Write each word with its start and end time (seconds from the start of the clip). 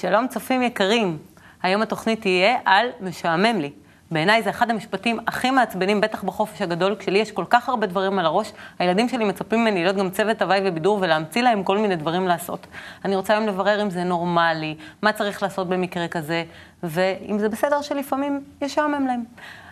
שלום 0.00 0.28
צופים 0.28 0.62
יקרים. 0.62 1.18
היום 1.62 1.82
התוכנית 1.82 2.20
תהיה 2.20 2.56
על 2.64 2.86
משעמם 3.00 3.60
לי. 3.60 3.70
בעיניי 4.10 4.42
זה 4.42 4.50
אחד 4.50 4.70
המשפטים 4.70 5.18
הכי 5.26 5.50
מעצבנים, 5.50 6.00
בטח 6.00 6.22
בחופש 6.22 6.62
הגדול, 6.62 6.96
כשלי 6.98 7.18
יש 7.18 7.32
כל 7.32 7.44
כך 7.50 7.68
הרבה 7.68 7.86
דברים 7.86 8.18
על 8.18 8.26
הראש, 8.26 8.52
הילדים 8.78 9.08
שלי 9.08 9.24
מצפים 9.24 9.60
ממני 9.60 9.82
להיות 9.82 9.96
גם 9.96 10.10
צוות 10.10 10.42
הוואי 10.42 10.60
ובידור 10.64 10.98
ולהמציא 11.02 11.42
להם 11.42 11.62
כל 11.64 11.78
מיני 11.78 11.96
דברים 11.96 12.28
לעשות. 12.28 12.66
אני 13.04 13.16
רוצה 13.16 13.32
היום 13.32 13.46
לברר 13.46 13.82
אם 13.82 13.90
זה 13.90 14.04
נורמלי, 14.04 14.76
מה 15.02 15.12
צריך 15.12 15.42
לעשות 15.42 15.68
במקרה 15.68 16.08
כזה, 16.08 16.44
ואם 16.82 17.38
זה 17.38 17.48
בסדר 17.48 17.82
שלפעמים 17.82 18.44
ישעמם 18.60 19.06
להם. 19.06 19.24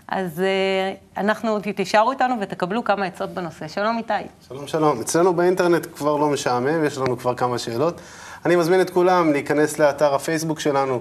אז 0.09 0.39
uh, 0.39 1.21
אנחנו, 1.21 1.59
תישארו 1.77 2.11
איתנו 2.11 2.35
ותקבלו 2.41 2.85
כמה 2.85 3.07
עצות 3.07 3.31
בנושא. 3.31 3.69
שלום 3.69 3.99
איתי. 3.99 4.13
שלום 4.49 4.67
שלום. 4.67 5.01
אצלנו 5.01 5.35
באינטרנט 5.35 5.87
כבר 5.97 6.17
לא 6.17 6.29
משעמם, 6.29 6.85
יש 6.85 6.99
לנו 6.99 7.19
כבר 7.19 7.35
כמה 7.35 7.59
שאלות. 7.59 8.01
אני 8.47 8.57
מזמין 8.57 8.81
את 8.81 8.91
כולם 8.91 9.33
להיכנס 9.33 9.79
לאתר 9.79 10.15
הפייסבוק 10.15 10.61
שלנו, 10.61 11.01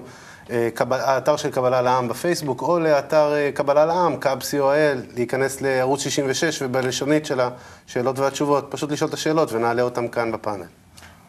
אה, 0.50 0.68
האתר 0.90 1.36
של 1.36 1.50
קבלה 1.50 1.82
לעם 1.82 2.08
בפייסבוק, 2.08 2.62
או 2.62 2.78
לאתר 2.78 3.32
אה, 3.34 3.50
קבלה 3.54 3.86
לעם, 3.86 4.16
קאב 4.16 4.40
co.il, 4.40 5.14
להיכנס 5.16 5.60
לערוץ 5.60 6.00
66 6.00 6.62
ובלשונית 6.62 7.26
של 7.26 7.40
השאלות 7.40 8.18
והתשובות, 8.18 8.66
פשוט 8.70 8.92
לשאול 8.92 9.08
את 9.08 9.14
השאלות 9.14 9.52
ונעלה 9.52 9.82
אותן 9.82 10.08
כאן 10.08 10.32
בפאנל. 10.32 10.64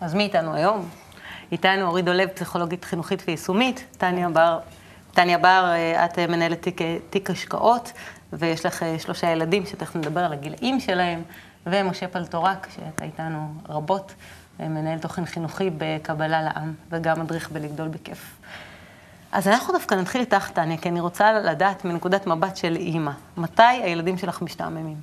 אז 0.02 0.14
מי 0.14 0.24
איתנו 0.24 0.54
היום? 0.54 0.90
איתנו 1.52 1.88
אורית 1.88 2.06
דולב, 2.06 2.28
פסיכולוגית 2.28 2.86
חינוכית 2.86 3.24
ויישומית, 3.28 3.84
טניה 3.98 4.30
בר, 4.30 4.60
טניה 5.14 5.38
בר, 5.38 5.66
אה, 5.72 6.06
את 6.06 6.20
מנהלת 6.20 6.62
תיק, 6.62 6.82
תיק 7.10 7.30
השקעות, 7.30 7.92
ויש 8.34 8.66
לך 8.66 8.86
שלושה 8.98 9.32
ילדים 9.32 9.66
שתכף 9.66 9.96
נדבר 9.96 10.20
על 10.20 10.34
הגילאים 10.34 10.80
שלהם, 10.80 11.22
ומשה 11.66 12.08
פלטורק, 12.08 12.68
שאתה 12.76 13.06
איתנו 13.06 13.54
רבות. 13.70 14.14
מנהל 14.60 15.00
תוכן 15.00 15.26
חינוכי 15.26 15.70
בקבלה 15.78 16.42
לעם, 16.42 16.74
וגם 16.90 17.20
מדריך 17.20 17.52
בלגדול 17.52 17.88
בכיף. 17.88 18.36
אז 19.32 19.48
אנחנו 19.48 19.74
דווקא 19.74 19.96
נתחיל 19.96 20.22
איתך, 20.22 20.50
טניה, 20.50 20.78
כי 20.78 20.90
אני 20.90 21.00
רוצה 21.00 21.34
לדעת 21.34 21.86
מנקודת 21.86 22.28
מבט 22.28 22.58
של 22.58 22.76
אימא, 22.76 23.12
מתי 23.38 23.64
הילדים 23.64 24.18
שלך 24.18 24.42
משתעממים? 24.42 24.98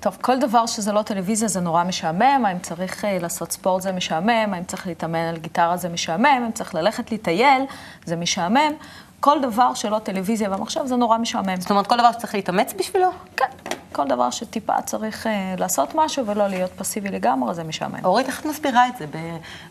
טוב, 0.00 0.18
כל 0.20 0.38
דבר 0.38 0.66
שזה 0.66 0.92
לא 0.92 1.02
טלוויזיה 1.02 1.48
זה 1.48 1.60
נורא 1.60 1.84
משעמם, 1.84 2.42
האם 2.46 2.58
צריך 2.58 3.04
uh, 3.04 3.22
לעשות 3.22 3.52
ספורט 3.52 3.82
זה 3.82 3.92
משעמם, 3.92 4.54
האם 4.54 4.64
צריך 4.64 4.86
להתאמן 4.86 5.18
על 5.18 5.36
גיטרה 5.36 5.76
זה 5.76 5.88
משעמם, 5.88 6.26
האם 6.26 6.52
צריך 6.52 6.74
ללכת 6.74 7.12
לטייל 7.12 7.62
זה 8.04 8.16
משעמם. 8.16 8.72
כל 9.20 9.40
דבר 9.42 9.74
שלא 9.74 9.98
טלוויזיה 9.98 10.54
ומחשב 10.54 10.86
זה 10.86 10.96
נורא 10.96 11.18
משעמם. 11.18 11.60
זאת 11.60 11.70
אומרת, 11.70 11.86
כל 11.86 11.98
דבר 11.98 12.12
שצריך 12.12 12.34
להתאמץ 12.34 12.74
בשבילו? 12.78 13.10
כן. 13.36 13.65
כל 13.96 14.08
דבר 14.08 14.30
שטיפה 14.30 14.82
צריך 14.82 15.26
uh, 15.26 15.60
לעשות 15.60 15.94
משהו 15.94 16.26
ולא 16.26 16.48
להיות 16.48 16.70
פסיבי 16.76 17.08
לגמרי, 17.08 17.54
זה 17.54 17.64
משעמם. 17.64 18.04
אורית, 18.04 18.26
איך 18.26 18.40
את 18.40 18.46
מסבירה 18.46 18.88
את 18.88 18.96
זה? 18.96 19.06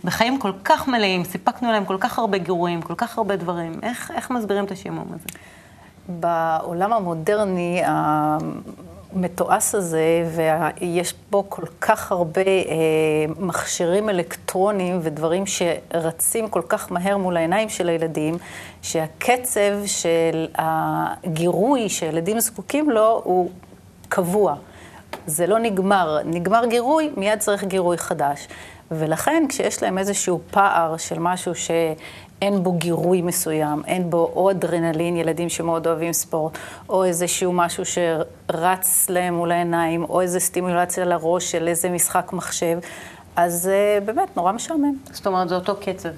בחיים 0.04 0.40
כל 0.40 0.52
כך 0.64 0.88
מלאים, 0.88 1.24
סיפקנו 1.24 1.72
להם 1.72 1.86
כל 1.86 1.98
כך 2.00 2.20
הרבה 2.20 2.38
גירויים, 2.38 2.82
כל 2.82 2.96
כך 2.98 3.18
הרבה 3.18 3.36
דברים. 3.36 3.80
איך, 3.84 4.12
איך 4.16 4.32
מסבירים 4.32 4.66
את 4.66 4.72
השימום 4.72 5.08
הזה? 5.10 5.26
בעולם 6.10 6.94
המודרני, 6.94 7.82
המתועש 9.14 9.76
הזה, 9.76 10.30
ויש 10.36 11.14
בו 11.30 11.50
כל 11.50 11.66
כך 11.82 12.12
הרבה 12.12 12.42
אה, 12.42 12.66
מכשירים 13.40 14.10
אלקטרוניים 14.10 15.00
ודברים 15.04 15.44
שרצים 15.46 16.48
כל 16.48 16.62
כך 16.70 16.92
מהר 16.92 17.18
מול 17.18 17.38
העיניים 17.38 17.70
של 17.70 17.90
הילדים, 17.90 18.38
שהקצב 18.82 19.86
של 19.86 20.48
הגירוי 20.56 21.90
שילדים 21.90 22.40
זקוקים 22.40 22.90
לו 22.90 23.22
הוא 23.24 23.50
קבוע. 24.16 24.56
זה 25.28 25.48
לא 25.48 25.60
נגמר. 25.60 26.18
נגמר 26.26 26.66
גירוי, 26.66 27.12
מיד 27.18 27.40
צריך 27.40 27.64
גירוי 27.64 27.98
חדש. 27.98 28.48
ולכן 28.92 29.44
כשיש 29.50 29.84
להם 29.84 29.98
איזשהו 29.98 30.40
פער 30.52 30.98
של 30.98 31.20
משהו 31.20 31.56
שאין 31.56 32.64
בו 32.64 32.72
גירוי 32.74 33.22
מסוים, 33.22 33.82
אין 33.86 34.10
בו 34.10 34.32
או 34.36 34.52
אדרנלין, 34.52 35.18
ילדים 35.18 35.50
שמאוד 35.50 35.88
אוהבים 35.88 36.14
ספורט, 36.14 36.58
או 36.90 37.04
איזשהו 37.04 37.54
משהו 37.54 37.84
שרץ 37.86 39.10
להם 39.10 39.34
מול 39.34 39.52
העיניים, 39.52 40.04
או 40.04 40.22
איזו 40.22 40.40
סטימולציה 40.40 41.06
לראש 41.06 41.52
של 41.52 41.68
איזה 41.68 41.90
משחק 41.90 42.34
מחשב, 42.34 42.80
אז 43.36 43.70
uh, 43.72 44.04
באמת 44.06 44.38
נורא 44.38 44.52
משעמם. 44.52 44.94
זאת 45.12 45.28
אומרת, 45.28 45.50
זה 45.50 45.56
אותו 45.56 45.76
קצב. 45.82 46.10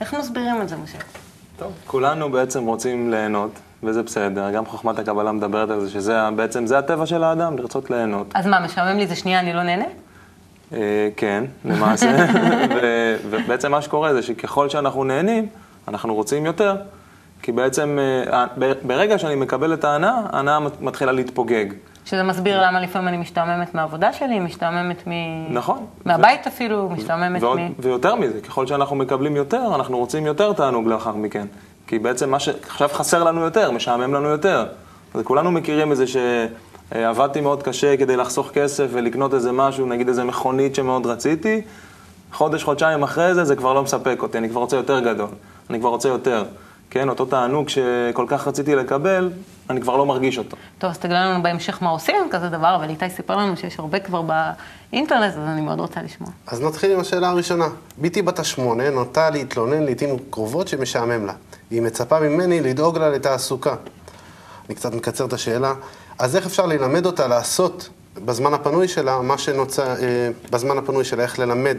איך 0.00 0.14
מסבירים 0.14 0.62
את 0.62 0.68
זה, 0.68 0.76
משה? 0.76 0.98
טוב, 1.58 1.72
כולנו 1.86 2.32
בעצם 2.32 2.66
רוצים 2.66 3.10
ליהנות. 3.10 3.50
וזה 3.82 4.02
בסדר, 4.02 4.50
גם 4.50 4.66
חוכמת 4.66 4.98
הקבלה 4.98 5.32
מדברת 5.32 5.70
על 5.70 5.80
זה, 5.80 5.90
שזה 5.90 6.18
בעצם, 6.36 6.66
זה 6.66 6.78
הטבע 6.78 7.06
של 7.06 7.24
האדם, 7.24 7.58
לרצות 7.58 7.90
ליהנות. 7.90 8.26
אז 8.34 8.46
מה, 8.46 8.60
משעמם 8.60 8.98
לי 8.98 9.06
זה 9.06 9.16
שנייה, 9.16 9.40
אני 9.40 9.52
לא 9.52 9.62
נהנה? 9.62 9.84
אה, 10.72 11.08
כן, 11.16 11.44
למעשה. 11.64 12.26
ובעצם 13.30 13.70
מה 13.70 13.82
שקורה 13.82 14.14
זה 14.14 14.22
שככל 14.22 14.68
שאנחנו 14.68 15.04
נהנים, 15.04 15.48
אנחנו 15.88 16.14
רוצים 16.14 16.46
יותר. 16.46 16.76
כי 17.42 17.52
בעצם 17.52 17.98
אה, 18.00 18.46
ברגע 18.82 19.18
שאני 19.18 19.34
מקבל 19.34 19.74
את 19.74 19.84
ההנאה, 19.84 20.20
ההנאה 20.32 20.58
מתחילה 20.80 21.12
להתפוגג. 21.12 21.66
שזה 22.04 22.22
מסביר 22.22 22.62
למה 22.62 22.80
לפעמים 22.80 23.08
אני 23.08 23.16
משתעממת 23.16 23.74
מהעבודה 23.74 24.12
שלי, 24.12 24.38
משתעממת 24.40 25.06
מ... 25.06 25.10
נכון. 25.54 25.86
מהבית 26.04 26.46
אפילו, 26.46 26.90
משתעממת 26.90 27.42
ועוד, 27.42 27.60
מ... 27.60 27.72
ויותר 27.78 28.14
מזה, 28.14 28.40
ככל 28.40 28.66
שאנחנו 28.66 28.96
מקבלים 28.96 29.36
יותר, 29.36 29.74
אנחנו 29.74 29.98
רוצים 29.98 30.26
יותר 30.26 30.52
תענוג 30.52 30.88
לאחר 30.88 31.16
מכן. 31.16 31.46
כי 31.86 31.98
בעצם 31.98 32.30
מה 32.30 32.40
שעכשיו 32.40 32.88
חסר 32.92 33.24
לנו 33.24 33.40
יותר, 33.40 33.70
משעמם 33.70 34.14
לנו 34.14 34.28
יותר. 34.28 34.66
אז 35.14 35.20
כולנו 35.24 35.50
מכירים 35.50 35.92
את 35.92 35.96
זה 35.96 36.04
שעבדתי 36.06 37.40
מאוד 37.40 37.62
קשה 37.62 37.96
כדי 37.96 38.16
לחסוך 38.16 38.50
כסף 38.50 38.86
ולקנות 38.92 39.34
איזה 39.34 39.52
משהו, 39.52 39.86
נגיד 39.86 40.08
איזה 40.08 40.24
מכונית 40.24 40.74
שמאוד 40.74 41.06
רציתי, 41.06 41.60
חודש, 42.32 42.64
חודשיים 42.64 43.02
אחרי 43.02 43.34
זה, 43.34 43.44
זה 43.44 43.56
כבר 43.56 43.72
לא 43.72 43.82
מספק 43.82 44.18
אותי, 44.22 44.38
אני 44.38 44.48
כבר 44.48 44.60
רוצה 44.60 44.76
יותר 44.76 45.00
גדול, 45.00 45.28
אני 45.70 45.80
כבר 45.80 45.88
רוצה 45.88 46.08
יותר. 46.08 46.44
כן, 46.90 47.08
אותו 47.08 47.26
תענוג 47.26 47.68
שכל 47.68 48.24
כך 48.28 48.48
רציתי 48.48 48.74
לקבל, 48.74 49.30
אני 49.70 49.80
כבר 49.80 49.96
לא 49.96 50.06
מרגיש 50.06 50.38
אותו. 50.38 50.56
טוב, 50.78 50.90
אז 50.90 50.98
תגלה 50.98 51.26
לנו 51.26 51.42
בהמשך 51.42 51.82
מה 51.82 51.90
עושים 51.90 52.16
עם 52.24 52.30
כזה 52.30 52.48
דבר, 52.48 52.74
אבל 52.74 52.90
איתי 52.90 53.10
סיפר 53.10 53.36
לנו 53.36 53.56
שיש 53.56 53.78
הרבה 53.78 54.00
כבר 54.00 54.22
באינטרנט, 54.22 55.32
אז 55.34 55.38
אני 55.38 55.60
מאוד 55.60 55.80
רוצה 55.80 56.02
לשמוע. 56.02 56.30
אז 56.46 56.62
נתחיל 56.62 56.92
עם 56.92 57.00
השאלה 57.00 57.28
הראשונה. 57.28 57.68
בתי 57.98 58.22
בת 58.22 58.38
השמונה 58.38 58.90
נוטה 58.90 59.30
להתלונן 59.30 59.82
לעיתים 59.82 60.16
קרובות 60.30 60.68
שמשעמם 60.68 61.26
לה. 61.26 61.32
היא 61.70 61.82
מצפה 61.82 62.20
ממני 62.20 62.60
לדאוג 62.60 62.98
לה 62.98 63.10
לתעסוקה. 63.10 63.74
אני 64.68 64.74
קצת 64.74 64.94
מקצר 64.94 65.24
את 65.24 65.32
השאלה. 65.32 65.74
אז 66.18 66.36
איך 66.36 66.46
אפשר 66.46 66.66
ללמד 66.66 67.06
אותה 67.06 67.26
לעשות 67.26 67.88
בזמן 68.24 68.54
הפנוי 68.54 68.88
שלה 68.88 69.20
מה 69.20 69.38
שנוצר, 69.38 69.88
אה, 69.88 70.30
בזמן 70.50 70.78
הפנוי 70.78 71.04
שלה, 71.04 71.22
איך 71.22 71.38
ללמד 71.38 71.76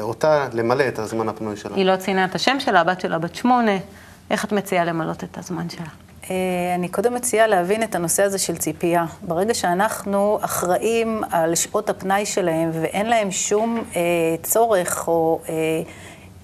אותה 0.00 0.48
למלא 0.52 0.88
את 0.88 0.98
הזמן 0.98 1.28
הפנוי 1.28 1.56
שלה? 1.56 1.76
היא 1.76 1.84
לא 1.84 1.96
ציינה 1.96 2.24
את 2.24 2.34
השם 2.34 2.60
שלה, 2.60 2.80
הבת 2.80 3.00
שלה 3.00 3.18
בת 3.18 3.34
שמונה. 3.34 3.76
איך 4.32 4.44
את 4.44 4.52
מציעה 4.52 4.84
למלות 4.84 5.24
את 5.24 5.38
הזמן 5.38 5.70
שלה? 5.70 5.86
אה, 6.30 6.36
אני 6.74 6.88
קודם 6.88 7.14
מציעה 7.14 7.46
להבין 7.46 7.82
את 7.82 7.94
הנושא 7.94 8.22
הזה 8.22 8.38
של 8.38 8.56
ציפייה. 8.56 9.04
ברגע 9.22 9.54
שאנחנו 9.54 10.38
אחראים 10.42 11.22
על 11.30 11.54
שעות 11.54 11.90
הפנאי 11.90 12.26
שלהם 12.26 12.70
ואין 12.72 13.06
להם 13.06 13.30
שום 13.30 13.82
אה, 13.96 14.00
צורך 14.42 15.08
או 15.08 15.40
אה, 15.48 15.54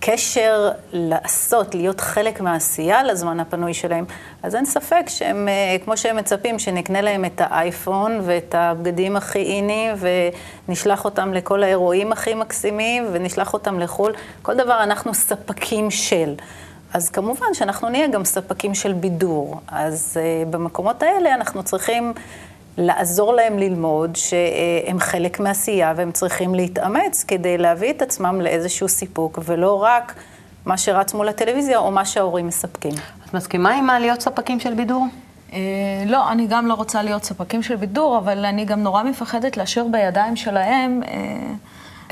קשר 0.01 0.71
לעשות, 0.93 1.75
להיות 1.75 2.01
חלק 2.01 2.41
מהעשייה 2.41 3.03
לזמן 3.03 3.41
הפנוי 3.41 3.75
שלהם, 3.75 4.05
אז 4.43 4.55
אין 4.55 4.65
ספק 4.65 5.05
שהם, 5.09 5.49
אה, 5.49 5.77
כמו 5.85 5.97
שהם 5.97 6.17
מצפים, 6.17 6.59
שנקנה 6.59 7.01
להם 7.01 7.25
את 7.25 7.41
האייפון 7.45 8.21
ואת 8.25 8.55
הבגדים 8.55 9.17
הכי 9.17 9.43
איניים 9.43 9.95
ונשלח 10.69 11.05
אותם 11.05 11.35
לכל 11.35 11.63
האירועים 11.63 12.13
הכי 12.13 12.35
מקסימים 12.35 13.07
ונשלח 13.13 13.55
אותם 13.55 13.81
לחו"ל. 13.81 14.13
כל 14.43 14.55
דבר 14.55 14.83
אנחנו 14.83 15.15
ספקים 15.15 15.91
של. 15.91 16.35
אז 16.93 17.11
כמובן 17.11 17.47
שאנחנו 17.53 17.89
נהיה 17.89 18.09
גם 18.09 18.25
ספקים 18.25 18.75
של 18.75 18.93
בידור. 18.93 19.61
אז 19.69 20.17
uh, 20.17 20.49
במקומות 20.49 21.03
האלה 21.03 21.35
אנחנו 21.35 21.63
צריכים 21.63 22.13
לעזור 22.79 23.35
להם 23.35 23.59
ללמוד 23.59 24.17
שהם 24.17 24.99
חלק 24.99 25.41
מעשייה 25.41 25.93
והם 25.97 26.13
צריכים 26.13 26.55
להתאמץ 26.55 27.25
כדי 27.29 27.59
להביא 27.59 27.91
את 27.91 28.03
עצמם 28.03 28.41
לאיזשהו 28.41 28.89
סיפוק, 28.89 29.39
ולא 29.45 29.83
רק 29.83 30.15
מה 30.65 30.79
שרץ 30.79 31.15
מול 31.15 31.29
הטלוויזיה 31.29 31.79
או 31.79 31.91
מה 31.91 32.05
שההורים 32.05 32.47
מספקים. 32.47 32.93
את 33.25 33.35
מסכימה 33.35 33.75
עם 33.75 33.87
מה 33.87 33.99
להיות 33.99 34.21
ספקים 34.21 34.61
של 34.61 34.75
בידור? 34.75 35.07
אה, 35.53 35.59
לא, 36.07 36.33
אני 36.33 36.47
גם 36.47 36.67
לא 36.67 36.75
רוצה 36.75 37.03
להיות 37.03 37.25
ספקים 37.25 37.63
של 37.63 37.77
בידור, 37.77 38.19
אבל 38.19 38.45
אני 38.45 38.65
גם 38.65 38.83
נורא 38.83 39.03
מפחדת 39.03 39.57
להשאיר 39.57 39.87
בידיים 39.93 40.37
שלהם... 40.37 41.03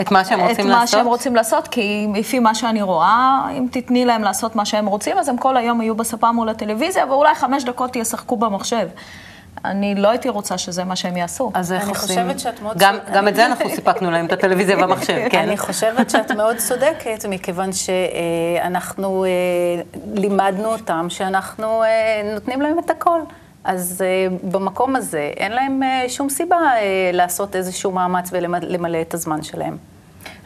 את 0.01 0.11
מה 0.11 0.25
שהם 0.25 0.41
רוצים 0.41 0.67
לעשות? 0.69 0.71
את 0.71 0.81
מה 0.81 0.87
שהם 0.87 1.07
רוצים 1.07 1.37
לעשות, 1.37 1.69
כי 1.69 2.07
לפי 2.15 2.39
מה 2.39 2.55
שאני 2.55 2.83
רואה, 2.83 3.47
אם 3.59 3.67
תתני 3.71 4.05
להם 4.05 4.23
לעשות 4.23 4.57
מה 4.57 4.65
שהם 4.65 4.87
רוצים, 4.87 5.19
אז 5.19 5.29
הם 5.29 5.37
כל 5.37 5.57
היום 5.57 5.83
יהיו 5.83 5.95
בספה 5.95 6.33
מול 6.33 6.49
הטלוויזיה, 6.49 7.07
ואולי 7.07 7.35
חמש 7.35 7.65
דקות 7.65 7.97
ישחקו 7.97 8.37
במחשב. 8.37 8.89
אני 9.65 9.95
לא 9.95 10.09
הייתי 10.09 10.29
רוצה 10.29 10.59
שזה 10.59 10.85
מה 10.85 10.97
שהם 10.97 11.17
יעשו. 11.17 11.51
אז 11.55 11.73
איך 11.73 11.89
עושים? 11.89 12.19
אני 12.19 12.35
חושבת 12.35 12.41
שאת 12.41 12.63
מאוד 12.63 12.79
גם, 12.79 12.95
צודקת. 12.95 13.13
גם 13.13 13.29
את 13.29 13.37
זה 13.37 13.47
אנחנו 13.47 13.71
סיפקנו 13.71 14.11
להם, 14.11 14.27
את 14.27 14.33
הטלוויזיה 14.33 14.77
והמחשב, 14.77 15.27
כן. 15.31 15.39
אני 15.39 15.57
חושבת 15.57 16.11
שאת 16.11 16.31
מאוד 16.31 16.57
צודקת, 16.57 17.25
מכיוון 17.29 17.71
שאנחנו 17.73 19.25
אה, 19.25 19.31
לימדנו 20.15 20.73
אותם 20.73 21.07
שאנחנו 21.09 21.83
אה, 21.83 22.31
נותנים 22.35 22.63
להם 22.63 22.79
את 22.79 22.91
הכל. 22.91 23.21
אז 23.67 24.05
uh, 24.05 24.47
במקום 24.51 24.97
הזה 24.97 25.31
אין 25.37 25.53
להם 25.53 25.83
uh, 25.83 26.09
שום 26.09 26.29
סיבה 26.29 26.57
uh, 26.57 26.81
לעשות 27.17 27.57
איזשהו 27.57 27.93
מאמץ 27.93 28.29
ולמלא 28.33 29.01
את 29.01 29.15
הזמן 29.15 29.43
שלהם. 29.43 29.77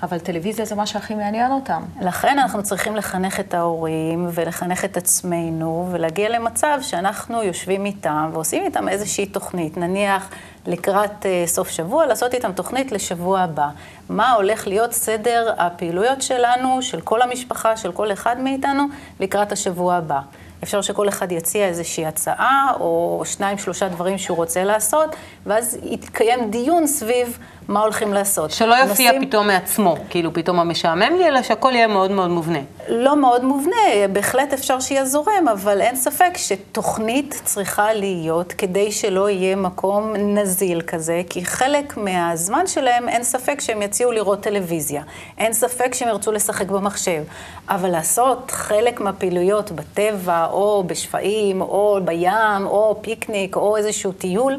אבל 0.03 0.19
טלוויזיה 0.19 0.65
זה 0.65 0.75
מה 0.75 0.87
שהכי 0.87 1.15
מעניין 1.15 1.53
אותם. 1.53 1.83
לכן 2.01 2.39
אנחנו 2.39 2.63
צריכים 2.63 2.97
לחנך 2.97 3.41
את 3.41 3.55
ההורים 3.55 4.29
ולחנך 4.33 4.85
את 4.85 4.97
עצמנו 4.97 5.89
ולהגיע 5.91 6.29
למצב 6.29 6.79
שאנחנו 6.83 7.43
יושבים 7.43 7.87
איתם 7.87 8.31
ועושים 8.33 8.65
איתם 8.65 8.89
איזושהי 8.89 9.27
תוכנית, 9.27 9.77
נניח 9.77 10.31
לקראת 10.67 11.23
uh, 11.23 11.27
סוף 11.47 11.69
שבוע, 11.69 12.07
לעשות 12.07 12.35
איתם 12.35 12.53
תוכנית 12.53 12.93
לשבוע 12.93 13.41
הבא. 13.41 13.69
מה 14.09 14.33
הולך 14.33 14.67
להיות 14.67 14.93
סדר 14.93 15.53
הפעילויות 15.59 16.23
שלנו, 16.23 16.83
של 16.83 17.01
כל 17.01 17.23
המשפחה, 17.23 17.77
של 17.77 17.93
כל 17.93 18.13
אחד 18.13 18.41
מאיתנו, 18.41 18.85
לקראת 19.21 19.53
השבוע 19.53 19.95
הבא. 19.95 20.21
אפשר 20.63 20.83
שכל 20.83 21.09
אחד 21.09 21.33
יציע 21.33 21.67
איזושהי 21.69 22.07
הצעה, 22.07 22.73
או 22.81 23.23
שניים, 23.25 23.59
שלושה 23.59 23.89
דברים 23.89 24.19
שהוא 24.19 24.37
רוצה 24.37 24.65
לעשות, 24.65 25.17
ואז 25.47 25.79
יתקיים 25.83 26.51
דיון 26.51 26.87
סביב 26.87 27.39
מה 27.71 27.81
הולכים 27.81 28.15
לעשות. 28.15 28.51
שלא 28.51 28.75
יופיע 28.75 29.11
נשים... 29.11 29.29
פתאום 29.29 29.47
מעצמו, 29.47 29.97
כאילו 30.11 30.33
פתאום 30.35 30.61
המשעמם 30.61 31.17
לי, 31.19 31.29
אלא 31.29 31.43
שהכל 31.43 31.73
יהיה 31.75 31.87
מאוד 31.87 32.11
מאוד 32.11 32.31
מובנה. 32.31 32.59
לא 32.89 33.17
מאוד 33.17 33.45
מובנה, 33.45 33.77
בהחלט 34.13 34.53
אפשר 34.53 34.81
שיהיה 34.81 35.05
זורם, 35.05 35.49
אבל 35.53 35.81
אין 35.81 35.97
ספק 35.97 36.33
שתוכנית 36.37 37.41
צריכה 37.45 37.93
להיות 37.93 38.53
כדי 38.53 38.93
שלא 38.93 39.31
יהיה 39.31 39.57
מקום 39.57 40.13
נזיל 40.17 40.81
כזה, 40.81 41.23
כי 41.31 41.45
חלק 41.45 41.97
מהזמן 41.97 42.67
שלהם, 42.67 43.09
אין 43.09 43.23
ספק 43.23 43.61
שהם 43.61 43.83
יציעו 43.83 44.13
לראות 44.13 44.41
טלוויזיה. 44.41 45.03
אין 45.39 45.53
ספק 45.53 45.95
שהם 45.95 46.09
ירצו 46.09 46.33
לשחק 46.33 46.71
במחשב. 46.71 47.23
אבל 47.69 47.91
לעשות 47.91 48.51
חלק 48.51 49.01
מהפעילויות 49.01 49.73
בטבע, 49.73 50.47
או 50.51 50.85
בשפעים, 50.87 51.61
או 51.61 51.99
בים, 52.05 52.67
או 52.67 52.99
פיקניק, 53.03 53.57
או 53.57 53.77
איזשהו 53.77 54.13
טיול, 54.13 54.57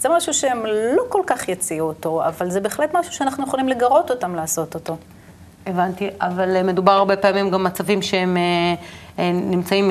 זה 0.00 0.08
משהו 0.08 0.34
שהם 0.34 0.66
לא 0.96 1.02
כל 1.08 1.22
כך 1.26 1.48
יציעו 1.48 1.88
אותו, 1.88 2.26
אבל 2.26 2.50
זה 2.50 2.60
בהחלט 2.60 2.94
משהו 2.94 3.12
שאנחנו 3.12 3.44
יכולים 3.44 3.68
לגרות 3.68 4.10
אותם 4.10 4.34
לעשות 4.34 4.74
אותו. 4.74 4.96
הבנתי, 5.66 6.10
אבל 6.20 6.56
אה, 6.56 6.62
מדובר 6.62 6.92
הרבה 6.92 7.16
פעמים 7.16 7.50
גם 7.50 7.64
מצבים 7.64 8.02
שהם 8.02 8.36
אה, 8.36 8.42
אה, 9.18 9.32
נמצאים 9.32 9.90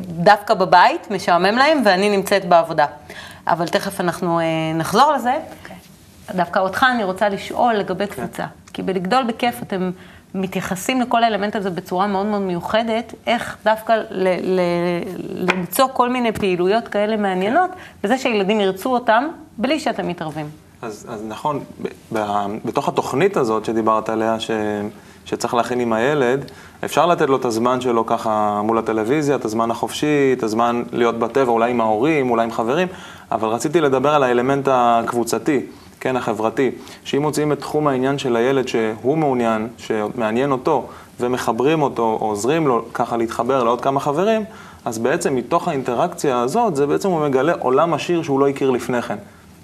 דווקא 0.00 0.54
בבית, 0.54 1.10
משעמם 1.10 1.56
להם, 1.56 1.82
ואני 1.84 2.16
נמצאת 2.16 2.44
בעבודה. 2.44 2.86
אבל 3.46 3.68
תכף 3.68 4.00
אנחנו 4.00 4.40
נחזור 4.74 5.12
לזה. 5.12 5.34
Okay. 5.34 5.62
אוקיי. 5.62 5.76
דווקא 6.36 6.58
אותך 6.58 6.86
אני 6.94 7.04
רוצה 7.04 7.28
לשאול 7.28 7.74
לגבי 7.74 8.04
okay. 8.04 8.14
קבוצה. 8.14 8.44
כי 8.72 8.82
בלגדול 8.82 9.24
בכיף 9.24 9.62
אתם 9.62 9.90
מתייחסים 10.34 11.00
לכל 11.00 11.24
האלמנט 11.24 11.56
הזה 11.56 11.70
בצורה 11.70 12.06
מאוד 12.06 12.26
מאוד 12.26 12.42
מיוחדת, 12.42 13.14
איך 13.26 13.56
דווקא 13.64 13.92
ל- 14.10 14.28
ל- 14.58 14.60
למצוא 15.52 15.86
כל 15.92 16.08
מיני 16.10 16.32
פעילויות 16.32 16.88
כאלה 16.88 17.16
מעניינות, 17.16 17.70
בזה 18.04 18.18
שהילדים 18.18 18.60
ירצו 18.60 18.90
אותם 18.94 19.24
בלי 19.58 19.80
שאתם 19.80 20.08
מתערבים. 20.08 20.46
אז, 20.82 21.06
אז 21.08 21.24
נכון, 21.28 21.60
ב- 21.82 21.88
ב- 22.18 22.46
בתוך 22.64 22.88
התוכנית 22.88 23.36
הזאת 23.36 23.64
שדיברת 23.64 24.08
עליה, 24.08 24.40
ש, 24.40 24.50
שצריך 25.24 25.54
להכין 25.54 25.80
עם 25.80 25.92
הילד, 25.92 26.44
אפשר 26.84 27.06
לתת 27.06 27.28
לו 27.28 27.36
את 27.36 27.44
הזמן 27.44 27.80
שלו 27.80 28.06
ככה 28.06 28.60
מול 28.64 28.78
הטלוויזיה, 28.78 29.36
את 29.36 29.44
הזמן 29.44 29.70
החופשי, 29.70 30.34
את 30.38 30.42
הזמן 30.42 30.82
להיות 30.92 31.18
בטבע, 31.18 31.50
אולי 31.52 31.70
עם 31.70 31.80
ההורים, 31.80 32.30
אולי 32.30 32.44
עם 32.44 32.50
חברים, 32.50 32.88
אבל 33.32 33.48
רציתי 33.48 33.80
לדבר 33.80 34.14
על 34.14 34.22
האלמנט 34.22 34.68
הקבוצתי. 34.72 35.60
כן, 36.00 36.16
החברתי, 36.16 36.70
שאם 37.04 37.22
מוצאים 37.22 37.52
את 37.52 37.60
תחום 37.60 37.86
העניין 37.86 38.18
של 38.18 38.36
הילד 38.36 38.68
שהוא 38.68 39.18
מעוניין, 39.18 39.68
שמעניין 39.78 40.52
אותו, 40.52 40.88
ומחברים 41.20 41.82
אותו, 41.82 42.18
או 42.20 42.26
עוזרים 42.26 42.68
לו 42.68 42.84
ככה 42.94 43.16
להתחבר 43.16 43.64
לעוד 43.64 43.80
כמה 43.80 44.00
חברים, 44.00 44.44
אז 44.84 44.98
בעצם 44.98 45.34
מתוך 45.34 45.68
האינטראקציה 45.68 46.40
הזאת, 46.40 46.76
זה 46.76 46.86
בעצם 46.86 47.08
הוא 47.08 47.28
מגלה 47.28 47.52
עולם 47.58 47.94
עשיר 47.94 48.22
שהוא 48.22 48.40
לא 48.40 48.48
הכיר 48.48 48.70
לפני 48.70 49.02
כן. 49.02 49.16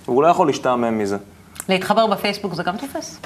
והוא 0.05 0.23
לא 0.23 0.29
יכול 0.29 0.47
להשתעמם 0.47 0.99
מזה. 0.99 1.17
להתחבר 1.69 2.07
בפייסבוק 2.07 2.55
זה 2.55 2.63
גם 2.63 2.77
תופס? 2.77 3.21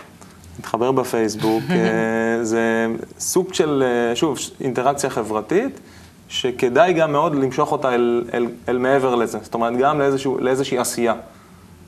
להתחבר 0.59 0.93
בפייסבוק 0.93 1.63
אה, 1.71 2.45
זה 2.45 2.87
סוג 3.19 3.55
של, 3.55 3.85
אה, 3.87 4.17
שוב, 4.17 4.39
אינטראקציה 4.61 5.11
חברתית, 5.11 5.81
שכדאי 6.29 6.93
גם 6.93 7.13
מאוד 7.13 7.35
למשוך 7.35 7.73
אותה 7.73 7.95
אל, 7.95 8.25
אל, 8.35 8.47
אל 8.69 8.79
מעבר 8.79 9.15
לזה. 9.15 9.39
זאת 9.43 9.55
אומרת, 9.55 9.77
גם 9.77 9.99
לאיזשהו, 9.99 10.39
לאיזושהי 10.41 10.79
עשייה. 10.79 11.15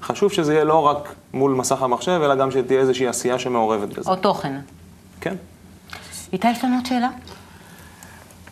חשוב 0.02 0.32
שזה 0.32 0.54
יהיה 0.54 0.64
לא 0.64 0.86
רק 0.86 1.14
מול 1.32 1.54
מסך 1.54 1.82
המחשב, 1.82 2.20
אלא 2.24 2.34
גם 2.34 2.50
שתהיה 2.50 2.80
איזושהי 2.80 3.06
עשייה 3.06 3.38
שמעורבת 3.38 3.88
בזה. 3.88 4.10
או 4.10 4.16
תוכן. 4.16 4.52
כן. 5.20 5.34
איתי, 6.32 6.50
יש 6.50 6.64
לנו 6.64 6.76
עוד 6.76 6.86
שאלה? 6.86 7.08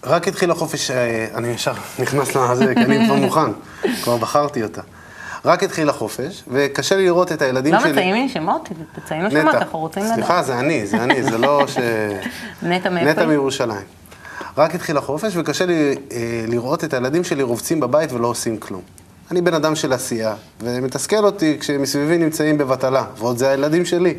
רק 0.04 0.28
התחיל 0.28 0.50
החופש, 0.50 0.90
אה, 0.90 1.26
אני 1.34 1.48
ישר 1.48 1.72
נכנס 1.98 2.36
לזה, 2.36 2.74
כי 2.74 2.80
אני 2.80 3.06
כבר 3.06 3.14
מוכן, 3.14 3.50
כבר 4.02 4.16
בחרתי 4.16 4.62
אותה. 4.62 4.82
רק 5.44 5.62
התחיל 5.62 5.88
החופש, 5.88 6.44
וקשה 6.48 6.96
לי 6.96 7.04
לראות 7.04 7.32
את 7.32 7.42
הילדים 7.42 7.74
לא 7.74 7.80
שלי... 7.80 7.92
לא 7.92 7.96
מציינים 7.96 8.28
שמות, 8.28 8.68
תציינו 8.92 9.30
שמות, 9.30 9.54
אנחנו 9.54 9.78
רוצים 9.78 10.02
לדעת. 10.02 10.14
סליחה, 10.14 10.42
זה 10.42 10.58
אני, 10.58 10.86
זה 10.86 11.02
אני, 11.02 11.22
זה 11.22 11.38
לא 11.38 11.66
ש... 11.66 11.76
נטע 12.62 12.90
מאיפה? 12.90 13.10
נטע 13.10 13.26
מירושלים. 13.26 13.86
רק 14.58 14.74
התחיל 14.74 14.96
החופש, 14.96 15.32
וקשה 15.36 15.66
לי 15.66 15.94
אה, 16.12 16.44
לראות 16.48 16.84
את 16.84 16.94
הילדים 16.94 17.24
שלי 17.24 17.42
רובצים 17.42 17.80
בבית 17.80 18.12
ולא 18.12 18.28
עושים 18.28 18.58
כלום. 18.58 18.82
אני 19.30 19.40
בן 19.40 19.54
אדם 19.54 19.74
של 19.74 19.92
עשייה, 19.92 20.34
ומתסכל 20.60 21.24
אותי 21.24 21.56
כשמסביבי 21.60 22.18
נמצאים 22.18 22.58
בבטלה, 22.58 23.04
ועוד 23.18 23.38
זה 23.38 23.50
הילדים 23.50 23.84
שלי. 23.84 24.14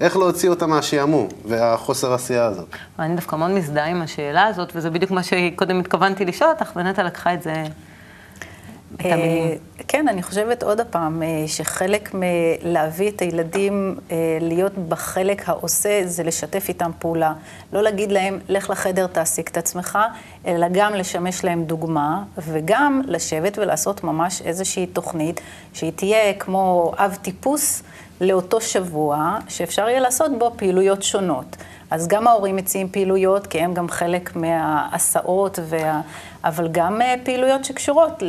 איך 0.00 0.16
להוציא 0.16 0.50
אותם 0.50 0.70
מהשעמום 0.70 1.28
והחוסר 1.44 2.12
עשייה 2.14 2.44
הזאת? 2.44 2.68
אני 2.98 3.14
דווקא 3.14 3.36
מאוד 3.36 3.50
מזדהה 3.50 3.86
עם 3.86 4.02
השאלה 4.02 4.44
הזאת, 4.44 4.72
וזה 4.74 4.90
בדיוק 4.90 5.10
מה 5.10 5.22
שקודם 5.22 5.80
התכוונתי 5.80 6.24
לשאול 6.24 6.50
אותך, 6.50 6.72
ונטע 6.76 7.02
לקחה 7.02 7.34
את 7.34 7.42
זה 7.42 7.64
כן, 9.88 10.08
אני 10.08 10.22
חושבת 10.22 10.62
עוד 10.62 10.80
פעם, 10.90 11.22
אה, 11.22 11.28
שחלק 11.46 12.14
מלהביא 12.14 13.10
את 13.10 13.20
הילדים 13.22 13.96
אה, 14.10 14.38
להיות 14.40 14.78
בחלק 14.78 15.48
העושה, 15.48 16.02
זה 16.04 16.22
לשתף 16.22 16.68
איתם 16.68 16.90
פעולה. 16.98 17.32
לא 17.72 17.82
להגיד 17.82 18.12
להם, 18.12 18.38
לך 18.48 18.70
לחדר, 18.70 19.06
תעסיק 19.06 19.48
את 19.48 19.56
עצמך, 19.56 19.98
אלא 20.46 20.66
גם 20.72 20.94
לשמש 20.94 21.44
להם 21.44 21.64
דוגמה, 21.64 22.22
וגם 22.38 23.02
לשבת 23.06 23.58
ולעשות 23.58 24.04
ממש 24.04 24.42
איזושהי 24.42 24.86
תוכנית, 24.86 25.40
שהיא 25.72 25.92
תהיה 25.96 26.34
כמו 26.34 26.92
אב 26.96 27.18
טיפוס 27.22 27.82
לאותו 28.20 28.60
שבוע, 28.60 29.38
שאפשר 29.48 29.88
יהיה 29.88 30.00
לעשות 30.00 30.30
בו 30.38 30.52
פעילויות 30.56 31.02
שונות. 31.02 31.56
אז 31.90 32.08
גם 32.08 32.28
ההורים 32.28 32.56
מציעים 32.56 32.88
פעילויות, 32.88 33.46
כי 33.46 33.60
הם 33.60 33.74
גם 33.74 33.88
חלק 33.88 34.36
מההסעות, 34.36 35.58
וה... 35.68 36.00
אבל 36.44 36.68
גם 36.72 37.02
אה, 37.02 37.14
פעילויות 37.24 37.64
שקשורות, 37.64 38.22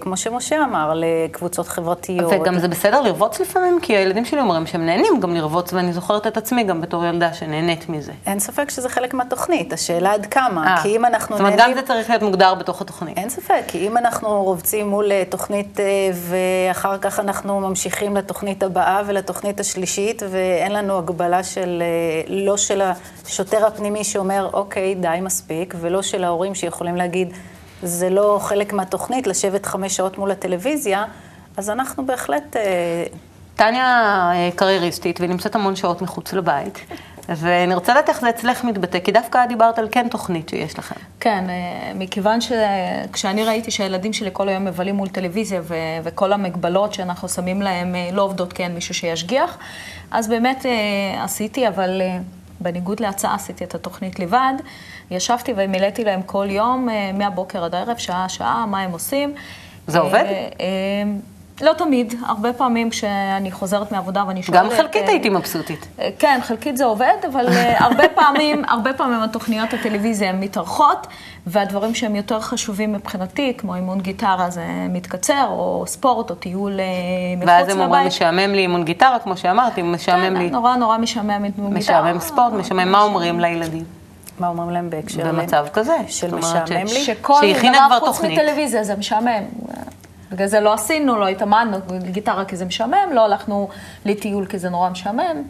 כמו 0.00 0.16
שמשה 0.16 0.64
אמר, 0.64 0.92
לקבוצות 0.94 1.68
חברתיות. 1.68 2.32
וגם 2.40 2.58
זה 2.58 2.68
בסדר 2.68 3.00
לרבוץ 3.00 3.40
לפעמים, 3.40 3.78
כי 3.82 3.96
הילדים 3.96 4.24
שלי 4.24 4.40
אומרים 4.40 4.66
שהם 4.66 4.86
נהנים 4.86 5.20
גם 5.20 5.34
לרבוץ, 5.34 5.72
ואני 5.72 5.92
זוכרת 5.92 6.26
את 6.26 6.36
עצמי 6.36 6.64
גם 6.64 6.80
בתור 6.80 7.04
ילדה 7.04 7.34
שנהנית 7.34 7.88
מזה. 7.88 8.12
אין 8.26 8.38
ספק 8.38 8.70
שזה 8.70 8.88
חלק 8.88 9.14
מהתוכנית, 9.14 9.72
השאלה 9.72 10.12
עד 10.12 10.26
כמה, 10.26 10.76
아, 10.76 10.82
כי 10.82 10.96
אם 10.96 11.04
אנחנו 11.04 11.36
נהנים... 11.36 11.50
זאת 11.50 11.60
אומרת, 11.60 11.76
גם 11.76 11.80
זה 11.80 11.86
צריך 11.86 12.10
להיות 12.10 12.22
מוגדר 12.22 12.54
בתוך 12.54 12.80
התוכנית. 12.80 13.18
אין 13.18 13.28
ספק, 13.28 13.62
כי 13.68 13.88
אם 13.88 13.96
אנחנו 13.96 14.42
רובצים 14.42 14.88
מול 14.88 15.12
אה, 15.12 15.22
תוכנית, 15.28 15.80
אה, 15.80 15.84
ואחר 16.12 16.98
כך 16.98 17.20
אנחנו 17.20 17.60
ממשיכים 17.60 18.16
לתוכנית 18.16 18.62
הבאה 18.62 19.02
ולתוכנית 19.06 19.60
השלישית, 19.60 20.22
ואין 20.30 20.72
לנו 20.72 20.98
הגבלה 20.98 21.42
של, 21.44 21.82
לא 22.28 22.56
של 22.56 22.82
השוטר 23.24 23.66
הפנימי 23.66 24.04
שאומר, 24.04 24.48
אוקיי, 24.52 24.94
די, 24.94 25.18
מספיק, 25.22 25.74
ולא 25.80 26.02
של 26.02 26.24
ההורים 26.24 26.54
שיכולים 26.54 26.96
להגיד, 26.96 27.32
זה 27.82 28.10
לא 28.10 28.38
חלק 28.42 28.72
מהתוכנית, 28.72 29.26
לשבת 29.26 29.66
חמש 29.66 29.96
שעות 29.96 30.18
מול 30.18 30.30
הטלוויזיה, 30.30 31.04
אז 31.56 31.70
אנחנו 31.70 32.06
בהחלט... 32.06 32.56
אה, 32.56 33.04
טניה 33.56 33.84
אה, 34.34 34.48
קרייריסטית, 34.56 35.20
והיא 35.20 35.30
נמצאת 35.30 35.54
המון 35.54 35.76
שעות 35.76 36.02
מחוץ 36.02 36.32
לבית. 36.32 36.78
ואני 37.28 37.74
רוצה 37.74 37.92
לדעת 37.92 38.08
איך 38.08 38.20
זה 38.20 38.30
אצלך 38.30 38.64
מתבטא, 38.64 38.98
כי 38.98 39.12
דווקא 39.12 39.46
דיברת 39.46 39.78
על 39.78 39.88
כן 39.90 40.08
תוכנית 40.10 40.48
שיש 40.48 40.78
לכם. 40.78 40.94
כן, 41.20 41.44
אה, 41.48 41.92
מכיוון 41.94 42.38
שכשאני 42.40 43.44
ראיתי 43.44 43.70
שהילדים 43.70 44.12
שלי 44.12 44.30
כל 44.32 44.48
היום 44.48 44.64
מבלים 44.64 44.94
מול 44.94 45.08
טלוויזיה 45.08 45.60
ו- 45.64 45.74
וכל 46.04 46.32
המגבלות 46.32 46.94
שאנחנו 46.94 47.28
שמים 47.28 47.62
להם 47.62 47.94
לא 48.12 48.22
עובדות 48.22 48.52
כי 48.52 48.62
אין 48.62 48.74
מישהו 48.74 48.94
שישגיח, 48.94 49.58
אז 50.10 50.28
באמת 50.28 50.66
עשיתי, 51.22 51.68
אבל 51.68 52.02
בניגוד 52.60 53.00
להצעה 53.00 53.34
עשיתי 53.34 53.64
את 53.64 53.74
התוכנית 53.74 54.18
לבד. 54.18 54.52
ישבתי 55.10 55.52
ומילאתי 55.56 56.04
להם 56.04 56.22
כל 56.22 56.46
יום, 56.50 56.88
אה, 56.88 57.12
מהבוקר 57.12 57.64
עד 57.64 57.74
הערב, 57.74 57.96
שעה-שעה, 57.96 58.66
מה 58.66 58.80
הם 58.80 58.92
עושים. 58.92 59.34
זה 59.86 59.98
עובד? 59.98 60.24
לא 61.62 61.72
תמיד, 61.72 62.14
הרבה 62.26 62.52
פעמים 62.52 62.90
כשאני 62.90 63.50
חוזרת 63.50 63.92
מעבודה 63.92 64.24
ואני 64.26 64.42
שואלת... 64.42 64.60
גם 64.60 64.70
חלקית 64.76 65.08
הייתי 65.08 65.28
מבסוטית. 65.28 65.88
כן, 66.18 66.40
חלקית 66.42 66.76
זה 66.76 66.84
עובד, 66.84 67.14
אבל 67.32 67.46
הרבה 67.78 68.08
פעמים, 68.20 68.62
הרבה 68.68 68.92
פעמים 68.92 69.22
התוכניות 69.22 69.72
הטלוויזיה 69.72 70.30
הן 70.30 70.40
מתארחות, 70.40 71.06
והדברים 71.46 71.94
שהם 71.94 72.16
יותר 72.16 72.40
חשובים 72.40 72.92
מבחינתי, 72.92 73.54
כמו 73.58 73.74
אימון 73.74 74.00
גיטרה, 74.00 74.50
זה 74.50 74.64
מתקצר, 74.88 75.46
או 75.48 75.84
ספורט, 75.86 76.30
או 76.30 76.34
טיול 76.34 76.72
מחוץ 76.72 76.80
לבית. 77.36 77.48
ואז 77.48 77.68
הם 77.68 77.80
אומרים, 77.80 78.06
משעמם 78.06 78.52
לי 78.54 78.60
אימון 78.60 78.84
גיטרה, 78.84 79.18
כמו 79.18 79.36
שאמרתי, 79.36 79.82
משעמם 79.82 80.22
כן, 80.22 80.34
לי... 80.34 80.48
כן, 80.48 80.54
נורא 80.54 80.76
נורא 80.76 80.98
משעמם 80.98 81.30
אימון 81.30 81.74
גיטרה. 81.74 82.02
משעמם 82.02 82.20
ספורט, 82.20 82.52
משעמם, 82.52 82.92
מה 82.92 83.02
אומרים 83.02 83.40
לילדים? 83.40 83.84
מה 84.40 84.48
אומרים 84.48 84.70
להם 84.70 84.90
בהקשר? 84.90 85.32
במצב 85.32 85.66
כזה. 85.72 85.96
של 86.08 86.34
משעמם 86.34 86.66
לי? 86.70 86.88
שכל 86.88 87.40
דבר 87.62 87.98
חוץ 88.00 88.20
מטלוויזיה 88.20 88.84
זה 88.84 88.96
משעמם. 88.96 89.42
בגלל 90.32 90.46
זה 90.46 90.60
לא 90.60 90.74
עשינו, 90.74 91.18
לא 91.18 91.28
התאמנו 91.28 91.76
גיטרה 92.10 92.44
כי 92.44 92.56
זה 92.56 92.64
משעמם, 92.64 93.08
לא 93.12 93.24
הלכנו 93.24 93.68
לטיול 94.04 94.46
כי 94.46 94.58
זה 94.58 94.68
נורא 94.68 94.90
משעמם. 94.90 95.42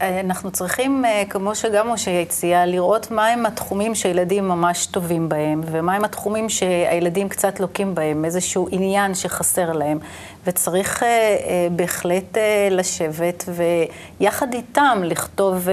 אנחנו 0.00 0.50
צריכים, 0.50 1.04
אה, 1.04 1.22
כמו 1.30 1.54
שגם 1.54 1.90
משה 1.90 2.20
הציע, 2.20 2.66
לראות 2.66 3.10
מהם 3.10 3.46
התחומים 3.46 3.94
שהילדים 3.94 4.48
ממש 4.48 4.86
טובים 4.86 5.28
בהם, 5.28 5.60
ומהם 5.66 6.04
התחומים 6.04 6.48
שהילדים 6.48 7.28
קצת 7.28 7.60
לוקים 7.60 7.94
בהם, 7.94 8.24
איזשהו 8.24 8.68
עניין 8.70 9.14
שחסר 9.14 9.72
להם. 9.72 9.98
וצריך 10.46 11.02
אה, 11.02 11.08
אה, 11.08 11.68
בהחלט 11.70 12.38
לשבת 12.70 13.44
ויחד 14.20 14.54
איתם 14.54 15.00
לכתוב 15.04 15.68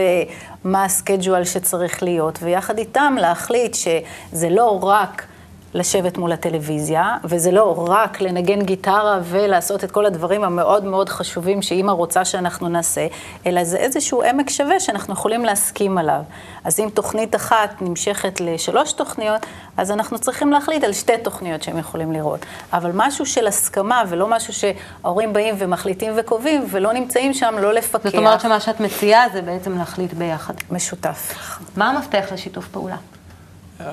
מה 0.63 0.85
הסקייג'ואל 0.85 1.43
שצריך 1.43 2.03
להיות, 2.03 2.39
ויחד 2.41 2.77
איתם 2.77 3.15
להחליט 3.19 3.73
שזה 3.73 4.49
לא 4.49 4.79
רק... 4.83 5.25
לשבת 5.73 6.17
מול 6.17 6.31
הטלוויזיה, 6.31 7.17
וזה 7.23 7.51
לא 7.51 7.85
רק 7.89 8.21
לנגן 8.21 8.61
גיטרה 8.61 9.19
ולעשות 9.23 9.83
את 9.83 9.91
כל 9.91 10.05
הדברים 10.05 10.43
המאוד 10.43 10.85
מאוד 10.85 11.09
חשובים 11.09 11.61
שאימא 11.61 11.91
רוצה 11.91 12.25
שאנחנו 12.25 12.69
נעשה, 12.69 13.07
אלא 13.45 13.63
זה 13.63 13.77
איזשהו 13.77 14.23
עמק 14.23 14.49
שווה 14.49 14.79
שאנחנו 14.79 15.13
יכולים 15.13 15.45
להסכים 15.45 15.97
עליו. 15.97 16.21
אז 16.63 16.79
אם 16.79 16.89
תוכנית 16.93 17.35
אחת 17.35 17.81
נמשכת 17.81 18.41
לשלוש 18.41 18.93
תוכניות, 18.93 19.45
אז 19.77 19.91
אנחנו 19.91 20.19
צריכים 20.19 20.51
להחליט 20.51 20.83
על 20.83 20.93
שתי 20.93 21.17
תוכניות 21.23 21.63
שהם 21.63 21.77
יכולים 21.77 22.11
לראות. 22.11 22.45
אבל 22.73 22.91
משהו 22.93 23.25
של 23.25 23.47
הסכמה 23.47 24.03
ולא 24.09 24.27
משהו 24.27 24.53
שההורים 24.53 25.33
באים 25.33 25.55
ומחליטים 25.57 26.13
וקובעים 26.15 26.65
ולא 26.69 26.93
נמצאים 26.93 27.33
שם, 27.33 27.55
לא 27.59 27.73
לפקח. 27.73 28.03
זאת 28.03 28.15
אומרת 28.15 28.41
שמה 28.41 28.59
שאת 28.59 28.79
מציעה 28.79 29.29
זה 29.33 29.41
בעצם 29.41 29.77
להחליט 29.77 30.13
ביחד. 30.13 30.53
משותף. 30.71 31.33
מה 31.77 31.89
המפתח 31.89 32.25
לשיתוף 32.31 32.67
פעולה? 32.67 32.95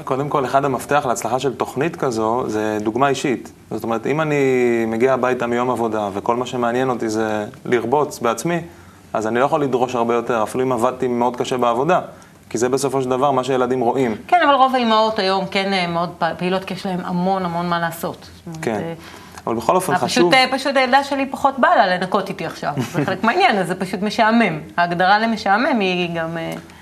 קודם 0.04 0.28
כל, 0.28 0.44
אחד 0.44 0.64
המפתח 0.64 1.06
להצלחה 1.08 1.38
של 1.38 1.54
תוכנית 1.54 1.96
כזו 1.96 2.44
זה 2.46 2.78
דוגמה 2.80 3.08
אישית. 3.08 3.52
זאת 3.70 3.84
אומרת, 3.84 4.06
אם 4.06 4.20
אני 4.20 4.34
מגיע 4.86 5.14
הביתה 5.14 5.46
מיום 5.46 5.70
עבודה 5.70 6.08
וכל 6.14 6.36
מה 6.36 6.46
שמעניין 6.46 6.90
אותי 6.90 7.08
זה 7.08 7.46
לרבוץ 7.64 8.18
בעצמי, 8.18 8.60
אז 9.12 9.26
אני 9.26 9.40
לא 9.40 9.44
יכול 9.44 9.62
לדרוש 9.62 9.94
הרבה 9.94 10.14
יותר, 10.14 10.42
אפילו 10.42 10.64
אם 10.64 10.72
עבדתי 10.72 11.08
מאוד 11.08 11.36
קשה 11.36 11.56
בעבודה. 11.56 12.00
כי 12.50 12.58
זה 12.58 12.68
בסופו 12.68 13.02
של 13.02 13.10
דבר 13.10 13.30
מה 13.30 13.44
שילדים 13.44 13.80
רואים. 13.80 14.16
כן, 14.28 14.40
אבל 14.44 14.54
רוב 14.54 14.74
האימהות 14.74 15.18
היום 15.18 15.46
כן 15.50 15.72
אה, 15.72 15.86
מאוד 15.86 16.10
פעילות, 16.38 16.64
כי 16.64 16.74
יש 16.74 16.86
להן 16.86 17.00
המון 17.04 17.44
המון 17.44 17.68
מה 17.68 17.80
לעשות. 17.80 18.28
כן. 18.62 18.80
אבל 19.46 19.54
בכל 19.54 19.76
אופן 19.76 19.96
חשוב... 19.96 20.08
פשוט, 20.08 20.34
אה, 20.34 20.58
פשוט 20.58 20.76
הילדה 20.76 21.04
שלי 21.04 21.26
פחות 21.26 21.58
בא 21.58 21.68
לה 21.68 21.86
לנקות 21.86 22.28
איתי 22.28 22.46
עכשיו. 22.46 22.72
זה 22.76 23.04
חלק 23.04 23.24
מהעניין, 23.24 23.58
אז 23.58 23.66
זה 23.66 23.74
פשוט 23.74 24.02
משעמם. 24.02 24.60
ההגדרה 24.76 25.18
למשעמם 25.18 25.80
היא 25.80 26.20
גם... 26.20 26.38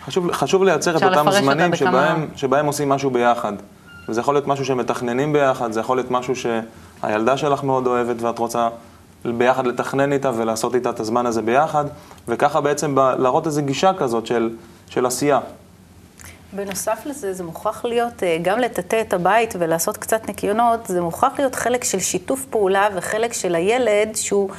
חשוב, 0.06 0.32
חשוב 0.32 0.64
לייצר 0.64 0.96
את 0.96 1.02
אותם 1.02 1.30
זמנים 1.30 1.74
שבהם, 1.74 2.28
שבהם 2.36 2.66
עושים 2.66 2.88
משהו 2.88 3.10
ביחד. 3.10 3.52
וזה 4.08 4.20
יכול 4.20 4.34
להיות 4.34 4.46
משהו 4.46 4.64
שמתכננים 4.64 5.32
ביחד, 5.32 5.72
זה 5.72 5.80
יכול 5.80 5.96
להיות 5.96 6.10
משהו 6.10 6.34
שהילדה 6.36 7.36
שלך 7.36 7.64
מאוד 7.64 7.86
אוהבת 7.86 8.22
ואת 8.22 8.38
רוצה 8.38 8.68
ביחד 9.24 9.66
לתכנן 9.66 10.12
איתה 10.12 10.30
ולעשות 10.34 10.74
איתה 10.74 10.90
את 10.90 11.00
הזמן 11.00 11.26
הזה 11.26 11.42
ביחד, 11.42 11.84
וככה 12.28 12.60
בעצם 12.60 12.94
להראות 13.18 13.46
איזו 13.46 13.62
גישה 13.62 13.92
כזאת 13.98 14.26
של, 14.26 14.50
של 14.88 15.06
עשייה. 15.06 15.40
בנוסף 16.52 17.02
לזה, 17.06 17.32
זה 17.32 17.44
מוכרח 17.44 17.84
להיות, 17.84 18.22
אה, 18.22 18.38
גם 18.42 18.58
לטאטא 18.58 19.00
את 19.00 19.12
הבית 19.12 19.54
ולעשות 19.58 19.96
קצת 19.96 20.28
ניקיונות, 20.28 20.86
זה 20.86 21.00
מוכרח 21.00 21.32
להיות 21.38 21.54
חלק 21.54 21.84
של 21.84 21.98
שיתוף 21.98 22.44
פעולה 22.50 22.88
וחלק 22.94 23.32
של 23.32 23.54
הילד 23.54 24.08
שהוא 24.14 24.50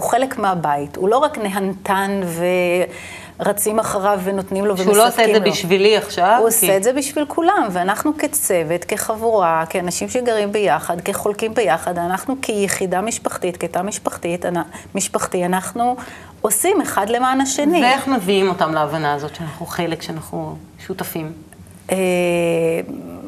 חלק 0.00 0.38
מהבית. 0.38 0.96
הוא 0.96 1.08
לא 1.08 1.18
רק 1.18 1.38
נהנתן 1.38 2.20
ו... 2.24 2.44
רצים 3.42 3.78
אחריו 3.78 4.20
ונותנים 4.24 4.64
לו 4.64 4.70
ומספקים 4.70 4.88
לו. 4.88 4.94
שהוא 4.94 5.04
לא 5.04 5.08
עושה 5.08 5.24
את 5.24 5.34
זה 5.34 5.50
בשבילי 5.50 5.96
עכשיו? 5.96 6.36
הוא 6.38 6.48
עושה 6.48 6.76
את 6.76 6.82
זה 6.82 6.92
בשביל 6.92 7.24
כולם, 7.28 7.68
ואנחנו 7.70 8.18
כצוות, 8.18 8.84
כחבורה, 8.84 9.64
כאנשים 9.70 10.08
שגרים 10.08 10.52
ביחד, 10.52 11.00
כחולקים 11.00 11.54
ביחד, 11.54 11.98
אנחנו 11.98 12.36
כיחידה 12.42 13.00
משפחתית, 13.00 13.56
כתא 13.56 13.82
משפחתית, 13.82 14.44
משפחתי, 14.94 15.44
אנחנו 15.44 15.96
עושים 16.40 16.80
אחד 16.80 17.08
למען 17.08 17.40
השני. 17.40 17.82
ואיך 17.82 18.08
מביאים 18.08 18.48
אותם 18.48 18.74
להבנה 18.74 19.14
הזאת 19.14 19.34
שאנחנו 19.34 19.66
חלק, 19.66 20.02
שאנחנו 20.02 20.56
שותפים? 20.86 21.32
אה, 21.92 21.96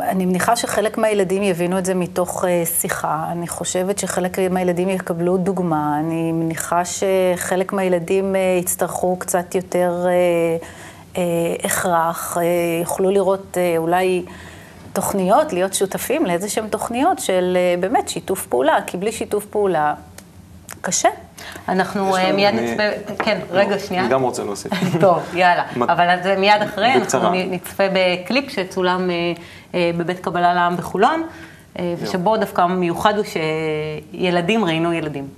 אני 0.01 0.27
מניחה 0.27 0.57
שחלק 0.57 0.99
מהילדים 0.99 1.43
יבינו 1.43 1.79
את 1.79 1.85
זה 1.85 1.95
מתוך 1.95 2.45
אה, 2.45 2.63
שיחה. 2.67 3.27
אני 3.33 3.49
חושבת 3.49 3.99
שחלק 3.99 4.39
מהילדים 4.51 4.89
יקבלו 4.89 5.37
דוגמה. 5.37 5.99
אני 5.99 6.33
מניחה 6.33 6.83
שחלק 6.85 7.73
מהילדים 7.73 8.37
אה, 8.37 8.59
יצטרכו 8.61 9.17
קצת 9.17 9.55
יותר 9.55 10.07
הכרח, 11.65 12.37
יוכלו 12.81 13.11
לראות 13.11 13.59
אולי 13.79 14.25
תוכניות, 14.93 15.53
להיות 15.53 15.75
שותפים 15.75 16.27
לאיזה 16.27 16.49
שהן 16.49 16.69
תוכניות 16.69 17.19
של 17.19 17.57
באמת 17.81 18.09
שיתוף 18.09 18.47
פעולה, 18.47 18.79
כי 18.87 18.97
בלי 18.97 19.13
שיתוף 19.13 19.47
פעולה 19.47 19.95
קשה. 20.81 21.09
אנחנו 21.69 22.17
אה, 22.17 22.33
מיד 22.33 22.55
נצפה, 22.55 23.15
כן, 23.19 23.41
לא, 23.53 23.59
רגע, 23.59 23.79
שנייה. 23.79 24.03
אני 24.03 24.11
גם 24.11 24.23
רוצה 24.23 24.45
להוסיף. 24.45 24.73
טוב, 25.01 25.19
יאללה. 25.35 25.65
אבל 25.93 26.11
אז 26.11 26.27
מיד 26.39 26.63
אחרי, 26.63 26.95
אנחנו 26.95 27.31
נצפה 27.33 27.85
בקליפ 27.93 28.51
שצולם 28.51 29.11
אה, 29.11 29.33
אה, 29.75 29.91
בבית 29.97 30.21
קבלה 30.21 30.55
לעם 30.55 30.77
בחולון, 30.77 31.23
ושבו 32.01 32.37
דווקא 32.37 32.63
המיוחד 32.63 33.15
הוא 33.17 33.25
שילדים 34.13 34.65
ראינו 34.65 34.93
ילדים. 34.93 35.29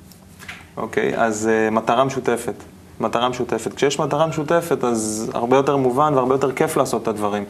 אוקיי, 0.77 1.13
אז 1.17 1.51
מטרה 1.73 2.05
משותפת. 2.05 2.55
מטרה 3.01 3.29
משותפת. 3.29 3.75
כשיש 3.75 4.01
מטרה 4.01 4.27
משותפת, 4.27 4.85
אז 4.85 5.31
הרבה 5.35 5.57
יותר 5.57 5.77
מובן 5.77 6.15
והרבה 6.15 6.35
יותר 6.35 6.53
כיף 6.53 6.77
לעשות 6.77 7.03
את 7.03 7.09
הדברים. 7.09 7.45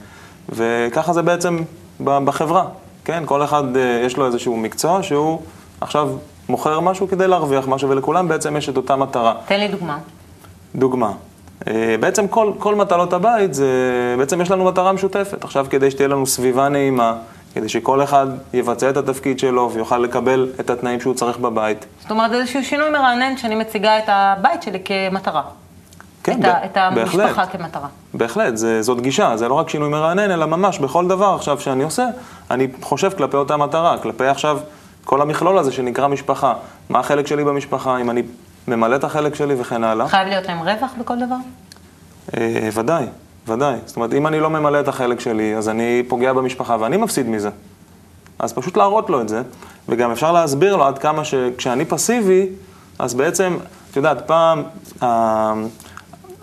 וככה 0.48 1.12
זה 1.12 1.22
בעצם 1.22 1.58
בחברה, 2.00 2.64
כן? 3.04 3.22
כל 3.26 3.44
אחד 3.44 3.64
יש 4.04 4.16
לו 4.16 4.26
איזשהו 4.26 4.56
מקצוע 4.56 5.02
שהוא 5.02 5.40
עכשיו 5.80 6.10
מוכר 6.48 6.80
משהו 6.80 7.08
כדי 7.08 7.28
להרוויח 7.28 7.68
משהו, 7.68 7.88
ולכולם 7.88 8.28
בעצם 8.28 8.56
יש 8.56 8.68
את 8.68 8.76
אותה 8.76 8.96
מטרה. 8.96 9.34
תן 9.46 9.60
לי 9.60 9.68
דוגמה. 9.68 9.98
דוגמה. 10.74 11.12
אה, 11.68 11.96
בעצם 12.00 12.28
כל, 12.28 12.52
כל 12.58 12.74
מטלות 12.74 13.12
הבית, 13.12 13.54
זה, 13.54 13.66
בעצם 14.18 14.40
יש 14.40 14.50
לנו 14.50 14.64
מטרה 14.64 14.92
משותפת. 14.92 15.44
עכשיו, 15.44 15.66
כדי 15.70 15.90
שתהיה 15.90 16.08
לנו 16.08 16.26
סביבה 16.26 16.68
נעימה, 16.68 17.14
כדי 17.54 17.68
שכל 17.68 18.02
אחד 18.02 18.26
יבצע 18.52 18.90
את 18.90 18.96
התפקיד 18.96 19.38
שלו 19.38 19.70
ויוכל 19.72 19.98
לקבל 19.98 20.48
את 20.60 20.70
התנאים 20.70 21.00
שהוא 21.00 21.14
צריך 21.14 21.38
בבית. 21.38 21.86
זאת 22.00 22.10
אומרת, 22.10 22.32
איזשהו 22.32 22.64
שינוי 22.64 22.90
מרענן 22.90 23.36
שאני 23.36 23.54
מציגה 23.54 23.98
את 23.98 24.04
הבית 24.06 24.62
שלי 24.62 24.78
כמטרה. 24.84 25.42
כן, 26.22 26.32
את, 26.32 26.38
ב- 26.38 26.64
את 26.64 26.76
המשפחה 26.76 27.16
בהחלט, 27.16 27.48
כמטרה. 27.52 27.88
בהחלט, 28.14 28.56
זה, 28.56 28.82
זאת 28.82 29.00
גישה, 29.00 29.36
זה 29.36 29.48
לא 29.48 29.54
רק 29.54 29.68
שינוי 29.68 29.88
מרענן, 29.88 30.30
אלא 30.30 30.46
ממש 30.46 30.78
בכל 30.78 31.08
דבר 31.08 31.34
עכשיו 31.34 31.60
שאני 31.60 31.84
עושה, 31.84 32.06
אני 32.50 32.68
חושב 32.82 33.10
כלפי 33.16 33.36
אותה 33.36 33.56
מטרה, 33.56 33.98
כלפי 33.98 34.26
עכשיו 34.26 34.58
כל 35.06 35.22
המכלול 35.22 35.58
הזה 35.58 35.72
שנקרא 35.72 36.08
משפחה. 36.08 36.54
מה 36.90 36.98
החלק 36.98 37.26
שלי 37.26 37.44
במשפחה, 37.44 37.98
אם 37.98 38.10
אני 38.10 38.22
ממלא 38.68 38.96
את 38.96 39.04
החלק 39.04 39.34
שלי 39.34 39.54
וכן 39.58 39.84
הלאה. 39.84 40.08
חייב 40.08 40.28
להיות 40.28 40.46
להם 40.46 40.58
רווח 40.58 40.90
בכל 41.00 41.16
דבר? 41.26 41.36
אה, 42.36 42.68
ודאי, 42.74 43.06
ודאי. 43.48 43.76
זאת 43.86 43.96
אומרת, 43.96 44.12
אם 44.12 44.26
אני 44.26 44.40
לא 44.40 44.50
ממלא 44.50 44.80
את 44.80 44.88
החלק 44.88 45.20
שלי, 45.20 45.56
אז 45.56 45.68
אני 45.68 46.02
פוגע 46.08 46.32
במשפחה 46.32 46.76
ואני 46.80 46.96
מפסיד 46.96 47.28
מזה. 47.28 47.50
אז 48.38 48.52
פשוט 48.52 48.76
להראות 48.76 49.10
לו 49.10 49.20
את 49.20 49.28
זה, 49.28 49.42
וגם 49.88 50.10
אפשר 50.10 50.32
להסביר 50.32 50.76
לו 50.76 50.84
עד 50.84 50.98
כמה 50.98 51.24
שכשאני 51.24 51.84
פסיבי, 51.84 52.48
אז 52.98 53.14
בעצם, 53.14 53.56
את 53.90 53.96
יודעת, 53.96 54.26
פעם, 54.26 54.62
אה, 55.02 55.54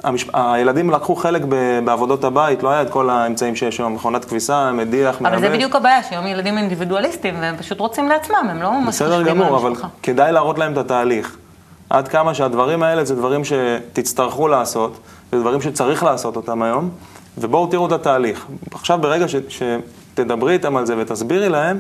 המשפ... 0.04 0.30
הילדים 0.34 0.90
לקחו 0.90 1.16
חלק 1.16 1.42
בעבודות 1.86 2.24
הבית, 2.24 2.64
לא 2.64 2.70
היה 2.70 2.82
את 2.82 2.90
כל 2.90 3.10
האמצעים 3.10 3.56
שיש 3.56 3.80
היום, 3.80 3.94
מכונת 3.94 4.26
כביסה, 4.26 4.72
מדיח, 4.72 5.22
מייבש. 5.22 5.38
אבל 5.38 5.48
זה 5.48 5.56
בדיוק 5.56 5.76
הבעיה, 5.76 6.04
שהיום 6.04 6.28
ילדים 6.28 6.58
אינדיבידואליסטים, 6.58 7.36
והם 7.42 7.58
פשוט 7.58 7.80
רוצים 7.80 8.10
לעצמם, 8.10 8.48
הם 8.50 8.62
לא 8.62 8.72
ממש 8.72 9.02
חושבים 9.02 9.12
על 9.12 9.20
המשפחה. 9.20 9.34
בסדר 9.34 9.46
גמור, 9.46 9.58
אבל 9.58 9.74
כדאי 10.04 10.32
להראות 10.32 10.60
להם 10.60 10.72
את 10.72 10.78
התהליך. 10.78 11.38
עד 11.90 12.08
כמה 12.08 12.34
שהדברים 12.34 12.84
האלה 12.84 13.06
זה 13.06 13.16
דברים 13.16 13.42
שתצטרכו 13.44 14.48
לעשות, 14.48 14.98
זה 15.32 15.40
דברים 15.40 15.62
שצריך 15.62 16.04
לעשות 16.04 16.36
אותם 16.36 16.62
היום, 16.62 16.90
ובואו 17.38 17.68
תראו 17.68 17.88
את 17.88 17.92
התהליך. 17.92 18.46
עכשיו, 18.72 19.00
ברגע 19.02 19.28
ש... 19.28 19.36
שתדברי 19.50 20.54
איתם 20.54 20.78
על 20.78 20.86
זה 20.86 20.96
ותסבירי 20.98 21.50
להם, 21.50 21.80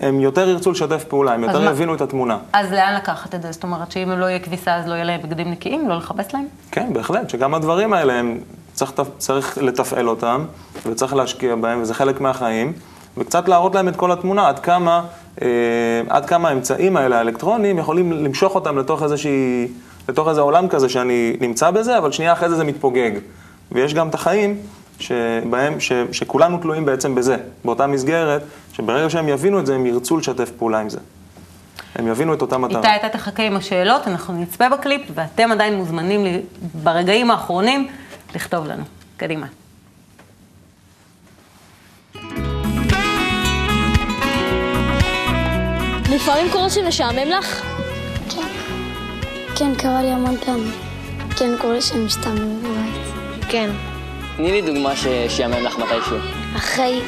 הם 0.00 0.20
יותר 0.20 0.48
ירצו 0.48 0.70
לשתף 0.70 1.04
פעולה, 1.04 1.32
הם 1.32 1.44
יותר 1.44 1.64
יבינו 1.64 1.94
את 1.94 2.00
התמונה. 2.00 2.38
אז 2.52 2.72
לאן 2.72 2.94
לקחת 2.94 3.34
את 3.34 3.42
זה? 3.42 3.52
זאת 3.52 3.62
אומרת 3.62 3.92
שאם 3.92 4.10
לא 4.10 4.26
יהיה 4.26 4.38
כביסה 4.38 4.76
אז 4.76 4.86
לא 4.86 4.94
יהיה 4.94 5.04
להם 5.04 5.20
בגדים 5.22 5.50
נקיים? 5.50 5.88
לא 5.88 5.96
לכבס 5.96 6.32
להם? 6.32 6.44
כן, 6.70 6.92
בהחלט, 6.92 7.30
שגם 7.30 7.54
הדברים 7.54 7.92
האלה, 7.92 8.12
הם, 8.12 8.38
צריך, 8.72 8.92
צריך 9.18 9.58
לתפעל 9.58 10.08
אותם, 10.08 10.44
וצריך 10.86 11.14
להשקיע 11.14 11.54
בהם, 11.56 11.82
וזה 11.82 11.94
חלק 11.94 12.20
מהחיים, 12.20 12.72
וקצת 13.18 13.48
להראות 13.48 13.74
להם 13.74 13.88
את 13.88 13.96
כל 13.96 14.12
התמונה, 14.12 14.48
עד 14.48 14.58
כמה, 14.58 15.02
אה, 15.42 15.48
עד 16.08 16.26
כמה 16.26 16.48
האמצעים 16.48 16.96
האלה, 16.96 17.18
האלקטרוניים, 17.18 17.78
יכולים 17.78 18.12
למשוך 18.12 18.54
אותם 18.54 18.78
לתוך 18.78 19.02
איזושהי, 19.02 19.68
לתוך 20.08 20.28
איזה 20.28 20.40
עולם 20.40 20.68
כזה 20.68 20.88
שאני 20.88 21.36
נמצא 21.40 21.70
בזה, 21.70 21.98
אבל 21.98 22.12
שנייה 22.12 22.32
אחרי 22.32 22.48
זה 22.48 22.56
זה 22.56 22.64
מתפוגג. 22.64 23.10
ויש 23.72 23.94
גם 23.94 24.08
את 24.08 24.14
החיים 24.14 24.56
שבהם, 24.98 25.80
ש, 25.80 25.92
שכולנו 26.12 26.58
תלויים 26.58 26.84
בעצם 26.84 27.14
בזה, 27.14 27.36
באותה 27.64 27.86
מסגרת, 27.86 28.42
שברגע 28.72 29.10
שהם 29.10 29.28
יבינו 29.28 29.60
את 29.60 29.66
זה, 29.66 29.74
הם 29.74 29.86
ירצו 29.86 30.16
לשתף 30.16 30.50
פעולה 30.50 30.78
עם 30.78 30.88
זה. 30.88 30.98
הם 31.94 32.08
יבינו 32.08 32.34
את 32.34 32.42
אותה 32.42 32.58
מטרה. 32.58 32.94
איתי, 32.94 33.06
אתה 33.06 33.18
תחכה 33.18 33.42
עם 33.42 33.56
השאלות, 33.56 34.08
אנחנו 34.08 34.40
נצפה 34.40 34.68
בקליפ, 34.68 35.02
ואתם 35.14 35.52
עדיין 35.52 35.74
מוזמנים 35.74 36.24
לי, 36.24 36.40
ברגעים 36.74 37.30
האחרונים 37.30 37.88
לכתוב 38.34 38.66
לנו. 38.66 38.84
קדימה. 39.16 39.46
לפעמים 46.12 46.52
קורה 46.52 46.70
שמשעמם 46.70 47.28
לך? 47.28 47.62
כן. 48.30 48.46
כן, 49.56 49.74
קרה 49.74 50.02
לי 50.02 50.08
המון 50.08 50.36
פעמים. 50.36 50.72
כן, 51.36 51.50
קורה 51.60 51.80
שמשתעמם 51.80 52.62
בבית. 52.62 53.48
כן. 53.48 53.70
תני 54.38 54.52
לי 54.52 54.62
דוגמה 54.62 54.92
ששיאמם 54.96 55.64
לך 55.64 55.78
מתישהו. 55.78 56.16
אחרי 56.56 57.00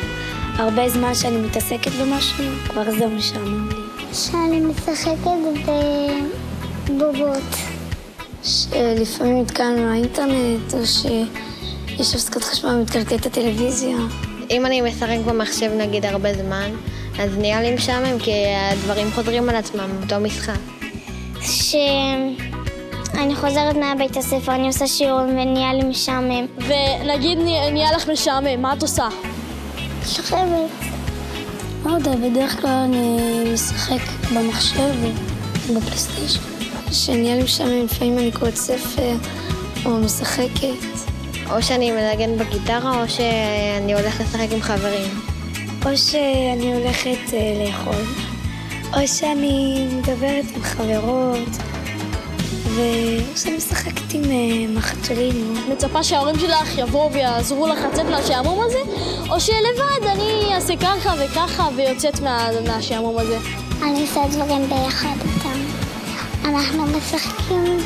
הרבה 0.56 0.88
זמן 0.88 1.14
שאני 1.14 1.36
מתעסקת 1.36 1.92
במשהו, 1.92 2.44
כבר 2.68 2.90
זה 2.90 3.06
משעמם 3.06 3.68
לי. 3.68 4.04
שאני 4.12 4.60
משחקת 4.60 5.16
בבובות. 6.88 7.56
שלפעמים 8.42 9.42
נתקענו 9.42 9.90
לאינטרנט, 9.90 10.74
או 10.74 10.86
שיש 10.86 12.14
הפסקת 12.14 12.42
חשמל 12.42 12.70
ומתקלקלת 12.70 13.26
הטלוויזיה. 13.26 13.96
אם 14.50 14.66
אני 14.66 14.80
משחק 14.80 15.18
במחשב 15.26 15.70
נגיד 15.78 16.06
הרבה 16.06 16.34
זמן, 16.34 16.70
אז 17.18 17.38
נהיה 17.38 17.62
לי 17.62 17.74
משעמם, 17.74 18.18
כי 18.18 18.32
הדברים 18.72 19.10
חוזרים 19.14 19.48
על 19.48 19.56
עצמם, 19.56 19.90
אותו 20.02 20.20
משחק. 20.20 20.58
שאני 23.20 23.36
חוזרת 23.36 23.76
מהבית 23.76 24.16
הספר, 24.16 24.54
אני 24.54 24.66
עושה 24.66 24.86
שיעורים 24.86 25.28
ונהיה 25.28 25.74
לי 25.74 25.82
משעמם. 25.82 26.46
ונגיד 26.56 27.38
נהיה 27.72 27.92
לך 27.96 28.08
משעמם, 28.08 28.62
מה 28.62 28.72
את 28.72 28.82
עושה? 28.82 29.08
שוכבת. 30.06 30.70
לא 31.84 31.90
יודע, 31.90 32.12
בדרך 32.16 32.60
כלל 32.60 32.70
אני 32.70 33.18
משחק 33.54 34.00
במחשב 34.34 34.94
או 35.68 35.74
בפלייסטיישן. 35.74 36.40
כשנהיה 36.90 37.36
לי 37.36 37.42
משעמם, 37.42 37.84
לפעמים 37.84 38.18
אני 38.18 38.32
קוראת 38.32 38.56
ספר 38.56 39.12
או 39.84 39.90
משחקת. 39.90 41.10
או 41.50 41.62
שאני 41.62 41.90
מנגן 41.90 42.38
בגיטרה, 42.38 43.02
או 43.02 43.08
שאני 43.08 43.94
הולכת 43.94 44.24
לשחק 44.24 44.52
עם 44.52 44.60
חברים. 44.60 45.20
או 45.86 45.96
שאני 45.96 46.74
הולכת 46.74 47.28
uh, 47.28 47.32
לאכול, 47.64 48.04
או 48.92 49.08
שאני 49.08 49.86
מדברת 49.92 50.44
עם 50.56 50.62
חברות, 50.62 51.48
שאני 53.36 53.56
משחקת 53.56 54.14
עם 54.14 54.22
uh, 54.22 54.78
מחתולים. 54.78 55.54
מצפה 55.72 56.02
שההורים 56.02 56.38
שלך 56.38 56.78
יבואו 56.78 57.12
ויעזרו 57.12 57.66
לך 57.66 57.78
לצאת 57.92 58.06
מהשעמום 58.06 58.60
הזה, 58.62 58.78
או 59.30 59.40
שלבד 59.40 60.06
אני 60.06 60.54
אעשה 60.54 60.76
ככה 60.76 61.14
וככה 61.18 61.68
ויוצאת 61.76 62.20
מה, 62.20 62.48
מהשעמום 62.66 63.18
הזה? 63.18 63.38
אני 63.82 64.00
עושה 64.00 64.20
דברים 64.30 64.68
ביחד 64.68 65.16
איתם. 65.24 65.60
אנחנו 66.44 66.86
משחקים 66.86 67.76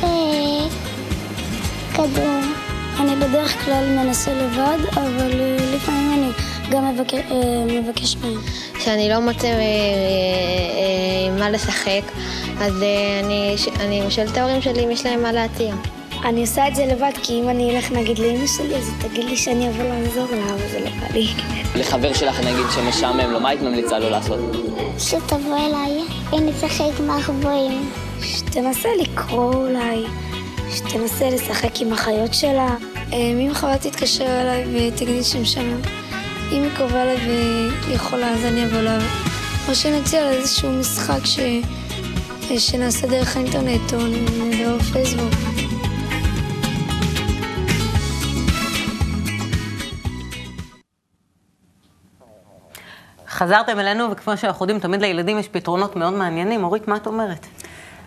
בכדור. 1.92 2.40
אני 3.00 3.16
בדרך 3.16 3.64
כלל 3.64 3.84
מנסה 3.88 4.34
לבד, 4.34 4.78
אבל 4.92 5.30
uh, 5.30 5.74
לפעמים 5.76 6.12
אני 6.12 6.30
גם 6.70 6.94
מבקש, 6.94 7.20
uh, 7.28 7.34
מבקש 7.72 8.16
מהם. 8.16 8.40
כשאני 8.78 9.08
לא 9.08 9.20
מוצא 9.20 9.48
מה 11.38 11.50
לשחק, 11.50 12.02
אז 12.60 12.82
uh, 12.82 13.24
אני, 13.24 13.56
אני 13.80 14.06
משאל 14.06 14.26
את 14.32 14.36
ההורים 14.36 14.62
שלי 14.62 14.84
אם 14.84 14.90
יש 14.90 15.06
להם 15.06 15.22
מה 15.22 15.32
להציע. 15.32 15.74
אני 16.24 16.40
עושה 16.40 16.68
את 16.68 16.74
זה 16.74 16.86
לבד, 16.86 17.12
כי 17.22 17.40
אם 17.40 17.48
אני 17.48 17.76
אלך 17.76 17.92
נגיד 17.92 18.18
לאמא 18.18 18.46
שלי, 18.46 18.76
אז 18.76 18.88
היא 18.88 19.10
תגיד 19.10 19.24
לי 19.24 19.36
שאני 19.36 19.68
אבוא 19.68 19.84
לעזור 19.84 20.26
לה, 20.30 20.54
אבל 20.54 20.68
זה 20.70 20.80
לא 20.80 20.90
בא 20.90 21.14
לי. 21.14 21.26
לחבר 21.74 22.12
שלך 22.12 22.40
נגיד 22.40 22.66
שמשעמם 22.74 23.30
לו, 23.30 23.40
מה 23.40 23.48
היית 23.48 23.62
ממליצה 23.62 23.98
לו 23.98 24.10
לעשות? 24.10 24.38
שתבוא 24.98 25.56
אליי 25.66 26.00
ונשחק 26.32 27.00
מחבואים. 27.00 27.90
שתנסה 28.22 28.88
לקרוא 29.00 29.54
אולי. 29.54 30.04
שתנסה 30.70 31.30
לשחק 31.30 31.80
עם 31.80 31.92
החיות 31.92 32.34
שלה. 32.34 32.76
אם 33.12 33.50
חווה 33.54 33.78
תתקשר 33.78 34.40
אליי 34.40 34.64
ותגיד 34.88 35.08
לי 35.08 35.24
שמשעמם, 35.24 35.80
אם 36.52 36.62
היא 36.62 36.70
קרובה 36.76 37.02
אליי 37.02 37.16
והיא 37.16 37.94
יכולה, 37.94 38.30
אז 38.30 38.44
אני 38.44 38.64
אבוא 38.64 38.78
לה. 38.78 38.98
או 39.68 39.74
שנציע 39.74 40.22
לה 40.24 40.30
איזשהו 40.30 40.70
משחק 40.70 41.26
ש... 41.26 41.38
שנעשה 42.58 43.06
דרך 43.06 43.36
האינטרנט 43.36 43.92
או 43.92 43.98
דרך 44.58 44.82
פייסבוק. 44.92 45.34
חזרתם 53.28 53.80
אלינו, 53.80 54.10
וכמו 54.10 54.36
שאנחנו 54.36 54.64
יודעים, 54.64 54.80
תמיד 54.80 55.00
לילדים 55.00 55.38
יש 55.38 55.48
פתרונות 55.48 55.96
מאוד 55.96 56.12
מעניינים. 56.12 56.64
אורית, 56.64 56.88
מה 56.88 56.96
את 56.96 57.06
אומרת? 57.06 57.46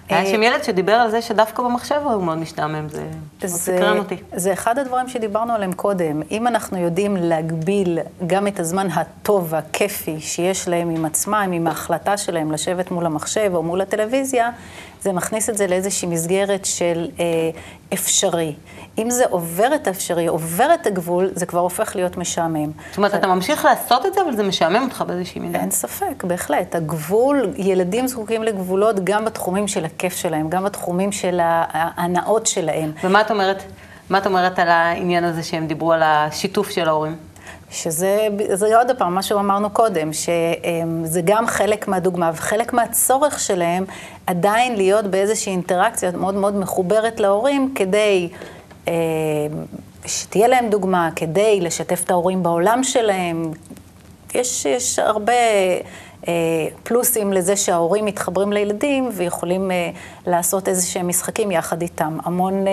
היה 0.10 0.26
שם 0.26 0.43
ילד 0.43 0.63
שדיבר 0.63 0.91
על 0.91 1.12
זה 1.12 1.22
שדווקא 1.22 1.63
במחשב 1.63 2.02
הוא 2.04 2.24
מאוד 2.24 2.38
משתעמם, 2.38 2.89
זה 2.89 3.04
סקרן 3.48 3.98
אותי. 3.98 4.15
זה 4.36 4.54
אחד 4.54 4.80
הדברים 4.80 5.08
שדיברנו 5.08 5.54
עליהם 5.54 5.74
קודם. 5.74 6.22
אם 6.32 6.48
אנחנו 6.48 6.78
יודעים 6.78 7.15
להגביל 7.20 8.00
גם 8.28 8.48
את 8.48 8.60
הזמן 8.60 8.88
הטוב 8.91 9.48
והכיפי 9.50 10.20
שיש 10.20 10.67
להם 10.67 10.89
עם 10.89 11.06
עצמם, 11.06 11.50
עם 11.54 11.67
ההחלטה 11.67 12.17
שלהם 12.17 12.52
לשבת 12.52 12.91
מול 12.91 13.06
המחשב 13.06 13.52
או 13.54 13.63
מול 13.63 13.82
הטלוויזיה, 13.82 14.50
זה 15.01 15.13
מכניס 15.13 15.49
את 15.49 15.57
זה 15.57 15.67
לאיזושהי 15.67 16.07
מסגרת 16.07 16.65
של 16.65 17.07
אה, 17.19 17.25
אפשרי. 17.93 18.53
אם 18.97 19.10
זה 19.10 19.25
עובר 19.29 19.75
את 19.75 19.88
האפשרי, 19.88 20.27
עובר 20.27 20.73
את 20.73 20.88
הגבול, 20.88 21.29
זה 21.36 21.45
כבר 21.45 21.60
הופך 21.60 21.95
להיות 21.95 22.17
משעמם. 22.17 22.71
זאת 22.89 22.97
אומרת, 22.97 23.13
אתה 23.13 23.27
ממשיך 23.27 23.65
לעשות 23.65 24.05
את 24.05 24.13
זה, 24.13 24.21
אבל 24.21 24.36
זה 24.36 24.43
משעמם 24.43 24.83
אותך 24.83 25.03
באיזושהי 25.07 25.41
מידה. 25.41 25.60
אין 25.60 25.71
ספק, 25.71 26.23
בהחלט. 26.23 26.75
הגבול, 26.75 27.53
ילדים 27.57 28.07
זקוקים 28.07 28.43
לגבולות 28.43 28.95
גם 29.03 29.25
בתחומים 29.25 29.67
של 29.67 29.86
הכיף 29.86 30.15
שלהם, 30.15 30.49
גם 30.49 30.63
בתחומים 30.63 31.12
של 31.12 31.39
ההנאות 31.41 32.47
שלהם. 32.47 32.91
ומה 33.03 33.21
את 33.21 33.31
אומרת? 33.31 33.63
מה 34.10 34.17
את 34.17 34.25
אומרת 34.25 34.60
על 34.60 34.69
העניין 34.69 35.23
הזה 35.23 35.43
שהם 35.43 35.67
דיברו 35.67 35.93
על 35.93 36.03
השיתוף 36.03 36.69
של 36.69 36.88
ההורים? 36.88 37.15
שזה 37.71 38.27
זה 38.53 38.77
עוד 38.77 38.97
פעם, 38.97 39.15
מה 39.15 39.21
שאמרנו 39.21 39.69
קודם, 39.69 40.13
שזה 40.13 41.21
גם 41.25 41.47
חלק 41.47 41.88
מהדוגמה 41.88 42.32
וחלק 42.34 42.73
מהצורך 42.73 43.39
שלהם 43.39 43.86
עדיין 44.27 44.75
להיות 44.75 45.06
באיזושהי 45.06 45.51
אינטראקציה 45.51 46.12
מאוד 46.12 46.36
מאוד 46.36 46.56
מחוברת 46.56 47.19
להורים 47.19 47.73
כדי 47.75 48.30
שתהיה 50.06 50.47
להם 50.47 50.69
דוגמה, 50.69 51.10
כדי 51.15 51.60
לשתף 51.62 52.03
את 52.03 52.12
ההורים 52.12 52.43
בעולם 52.43 52.84
שלהם. 52.84 53.51
יש, 54.36 54.65
יש 54.65 54.99
הרבה 54.99 55.34
פלוסים 56.84 57.34
לזה 57.34 57.56
שההורים 57.56 58.06
מתחברים 58.06 58.54
לילדים 58.54 59.10
ויכולים 59.13 59.72
לעשות 60.28 60.68
איזה 60.68 60.88
שהם 60.88 61.08
משחקים 61.08 61.52
יחד 61.52 61.82
איתם. 61.82 62.18
המון, 62.24 62.66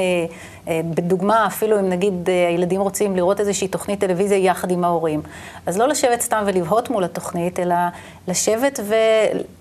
בדוגמה, 0.69 1.47
אפילו 1.47 1.81
אם 1.81 1.89
נגיד 1.89 2.29
הילדים 2.49 2.81
רוצים 2.81 3.17
לראות 3.17 3.41
איזושהי 3.41 3.69
תוכנית 3.69 4.01
טלוויזיה 4.01 4.39
יחד 4.39 4.71
עם 4.71 4.85
ההורים. 4.85 5.23
אז 5.67 5.79
לא 5.79 5.89
לשבת 5.89 6.21
סתם 6.21 6.43
ולבהות 6.47 6.91
מול 6.91 7.05
התוכנית, 7.05 7.61
אלא 7.61 7.75
לשבת 8.29 8.81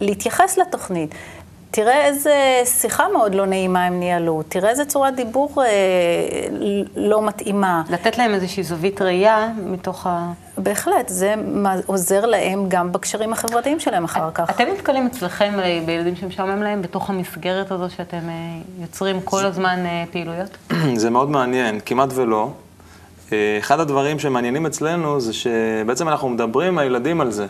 ולהתייחס 0.02 0.58
לתוכנית. 0.58 1.16
תראה 1.76 2.06
איזה 2.06 2.62
שיחה 2.66 3.04
מאוד 3.14 3.36
לא 3.36 3.46
נעימה 3.46 3.86
הם 3.86 4.00
ניהלו, 4.00 4.44
תראה 4.50 4.70
איזה 4.70 4.86
צורת 4.86 5.16
דיבור 5.16 5.64
אה, 5.64 5.70
לא 6.96 7.28
מתאימה. 7.28 7.84
לתת 7.90 8.18
להם 8.18 8.34
איזושהי 8.34 8.64
זווית 8.64 9.02
ראייה 9.02 9.50
מתוך 9.66 10.08
ה... 10.08 10.32
בהחלט, 10.58 11.10
זה 11.10 11.34
עוזר 11.86 12.26
להם 12.26 12.66
גם 12.68 12.92
בקשרים 12.92 13.34
החברתיים 13.34 13.80
שלהם 13.80 14.04
אחר 14.04 14.30
כך. 14.34 14.50
אתם 14.50 14.64
נתקלים 14.74 15.08
אצלכם 15.08 15.54
בילדים 15.86 16.16
שמשעמם 16.16 16.64
להם 16.64 16.82
בתוך 16.82 17.10
המסגרת 17.10 17.72
הזו 17.72 17.90
שאתם 17.90 18.30
יוצרים 18.82 19.22
כל 19.22 19.46
הזמן 19.46 19.80
פעילויות? 20.12 20.58
זה 20.96 21.10
מאוד 21.10 21.30
מעניין, 21.30 21.80
כמעט 21.86 22.10
ולא. 22.14 22.50
אחד 23.60 23.80
הדברים 23.80 24.20
שמעניינים 24.20 24.66
אצלנו 24.66 25.22
זה 25.22 25.34
שבעצם 25.34 26.10
אנחנו 26.10 26.30
מדברים 26.30 26.68
עם 26.68 26.78
הילדים 26.78 27.22
על 27.22 27.32
זה. 27.32 27.46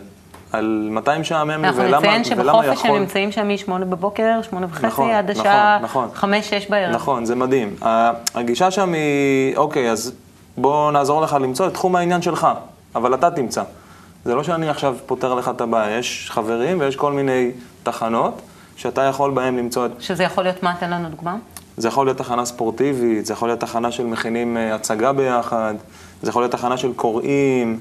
על 0.54 0.88
מתי 0.90 1.10
משעמם 1.20 1.50
לי 1.50 1.56
ולמה 1.56 1.68
יכול. 1.68 1.84
אנחנו 1.84 1.98
נציין 1.98 2.24
שבחופש 2.24 2.84
הם 2.84 2.94
נמצאים 2.94 3.32
שם 3.32 3.48
מ-8 3.48 3.84
בבוקר, 3.84 4.40
8 4.42 4.66
וחצי, 4.70 4.86
נכון, 4.86 5.10
עד 5.10 5.30
השעה 5.30 5.78
נכון, 5.82 6.08
5-6 6.20 6.24
בערב. 6.70 6.94
נכון, 6.94 7.24
זה 7.24 7.34
מדהים. 7.34 7.76
הגישה 8.34 8.70
שם 8.70 8.92
היא, 8.92 9.56
אוקיי, 9.56 9.90
אז 9.90 10.12
בוא 10.56 10.92
נעזור 10.92 11.22
לך 11.22 11.36
למצוא 11.40 11.66
את 11.66 11.74
תחום 11.74 11.96
העניין 11.96 12.22
שלך, 12.22 12.48
אבל 12.94 13.14
אתה 13.14 13.30
תמצא. 13.30 13.62
זה 14.24 14.34
לא 14.34 14.42
שאני 14.42 14.68
עכשיו 14.68 14.96
פותר 15.06 15.34
לך 15.34 15.48
את 15.48 15.60
הבעיה, 15.60 15.98
יש 15.98 16.28
חברים 16.30 16.80
ויש 16.80 16.96
כל 16.96 17.12
מיני 17.12 17.50
תחנות 17.82 18.40
שאתה 18.76 19.02
יכול 19.02 19.30
בהם 19.30 19.58
למצוא 19.58 19.86
את... 19.86 19.90
שזה 20.00 20.24
יכול 20.24 20.44
להיות 20.44 20.62
מה? 20.62 20.74
תן 20.80 20.90
לנו 20.90 21.08
דוגמה. 21.08 21.36
זה 21.76 21.88
יכול 21.88 22.06
להיות 22.06 22.18
תחנה 22.18 22.44
ספורטיבית, 22.44 23.26
זה 23.26 23.32
יכול 23.32 23.48
להיות 23.48 23.60
תחנה 23.60 23.90
של 23.90 24.06
מכינים 24.06 24.56
הצגה 24.56 25.12
ביחד, 25.12 25.74
זה 26.22 26.30
יכול 26.30 26.42
להיות 26.42 26.52
תחנה 26.52 26.76
של 26.76 26.92
קוראים. 26.92 27.78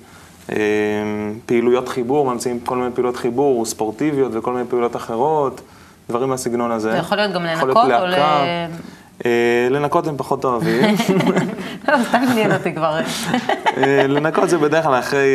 פעילויות 1.45 1.89
חיבור, 1.89 2.33
ממציאים 2.33 2.59
כל 2.59 2.77
מיני 2.77 2.91
פעילויות 2.93 3.15
חיבור, 3.17 3.65
ספורטיביות 3.65 4.31
וכל 4.35 4.53
מיני 4.53 4.65
פעילויות 4.69 4.95
אחרות, 4.95 5.61
דברים 6.09 6.29
מהסגנון 6.29 6.71
הזה. 6.71 6.91
זה 6.91 6.97
יכול 6.97 7.17
להיות 7.17 7.33
גם 7.33 7.43
לנקות 7.43 7.77
או 7.77 8.05
ל... 8.05 8.15
לנקות 9.69 10.07
הם 10.07 10.17
פחות 10.17 10.45
אוהבים. 10.45 10.97
סתם 12.07 12.21
עניין 12.31 12.51
אותי 12.51 12.73
כבר. 12.73 12.99
לנקות 14.07 14.49
זה 14.49 14.57
בדרך 14.57 14.85
כלל 14.85 14.99
אחרי 14.99 15.27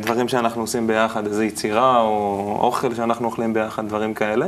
דברים 0.00 0.28
שאנחנו 0.28 0.60
עושים 0.60 0.86
ביחד, 0.86 1.26
איזו 1.26 1.42
יצירה 1.42 2.00
או 2.00 2.56
אוכל 2.60 2.94
שאנחנו 2.94 3.26
אוכלים 3.26 3.54
ביחד, 3.54 3.88
דברים 3.88 4.14
כאלה. 4.14 4.46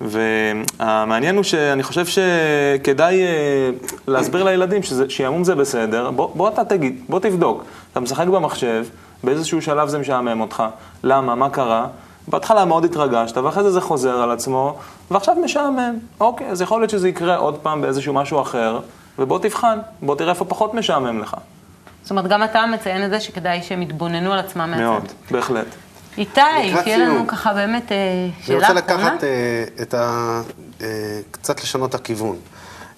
והמעניין 0.00 1.36
הוא 1.36 1.44
שאני 1.44 1.82
חושב 1.82 2.06
שכדאי 2.06 3.20
להסביר 4.08 4.44
לילדים 4.44 4.82
שיעמום 5.08 5.44
זה 5.44 5.54
בסדר, 5.54 6.10
בוא, 6.10 6.28
בוא 6.34 6.48
אתה 6.48 6.64
תגיד, 6.64 7.00
בוא 7.08 7.20
תבדוק. 7.20 7.64
אתה 7.92 8.00
משחק 8.00 8.26
במחשב, 8.26 8.84
באיזשהו 9.24 9.62
שלב 9.62 9.88
זה 9.88 9.98
משעמם 9.98 10.40
אותך. 10.40 10.62
למה? 11.04 11.34
מה 11.34 11.50
קרה? 11.50 11.86
בהתחלה 12.28 12.64
מאוד 12.64 12.84
התרגשת, 12.84 13.36
ואחרי 13.36 13.62
זה 13.62 13.70
זה 13.70 13.80
חוזר 13.80 14.22
על 14.22 14.30
עצמו, 14.30 14.76
ועכשיו 15.10 15.34
משעמם. 15.44 15.98
אוקיי, 16.20 16.46
אז 16.46 16.62
יכול 16.62 16.80
להיות 16.80 16.90
שזה 16.90 17.08
יקרה 17.08 17.36
עוד 17.36 17.58
פעם 17.58 17.82
באיזשהו 17.82 18.14
משהו 18.14 18.42
אחר, 18.42 18.80
ובוא 19.18 19.38
תבחן, 19.38 19.78
בוא 20.02 20.16
תראה 20.16 20.30
איפה 20.30 20.44
פחות 20.44 20.74
משעמם 20.74 21.18
לך. 21.18 21.36
זאת 22.02 22.10
אומרת, 22.10 22.26
גם 22.26 22.44
אתה 22.44 22.66
מציין 22.66 23.04
את 23.04 23.10
זה 23.10 23.20
שכדאי 23.20 23.62
שהם 23.62 23.82
יתבוננו 23.82 24.32
על 24.32 24.38
עצמם 24.38 24.70
מהצד. 24.70 24.82
מאוד, 24.82 25.12
בהחלט. 25.30 25.66
איתי, 26.18 26.40
שיהיה 26.84 26.98
לנו. 26.98 27.26
ככה 27.26 27.54
באמת 27.54 27.92
אה, 27.92 27.96
אני 27.96 28.32
שאלה 28.46 28.68
רוצה 28.68 28.80
אחרונה. 28.80 28.80
לקחת 28.80 29.24
אה, 29.24 29.64
את 29.82 29.94
ה... 29.94 30.40
אה, 30.80 31.20
קצת 31.30 31.62
לשנות 31.62 31.90
את 31.90 31.94
הכיוון. 31.94 32.36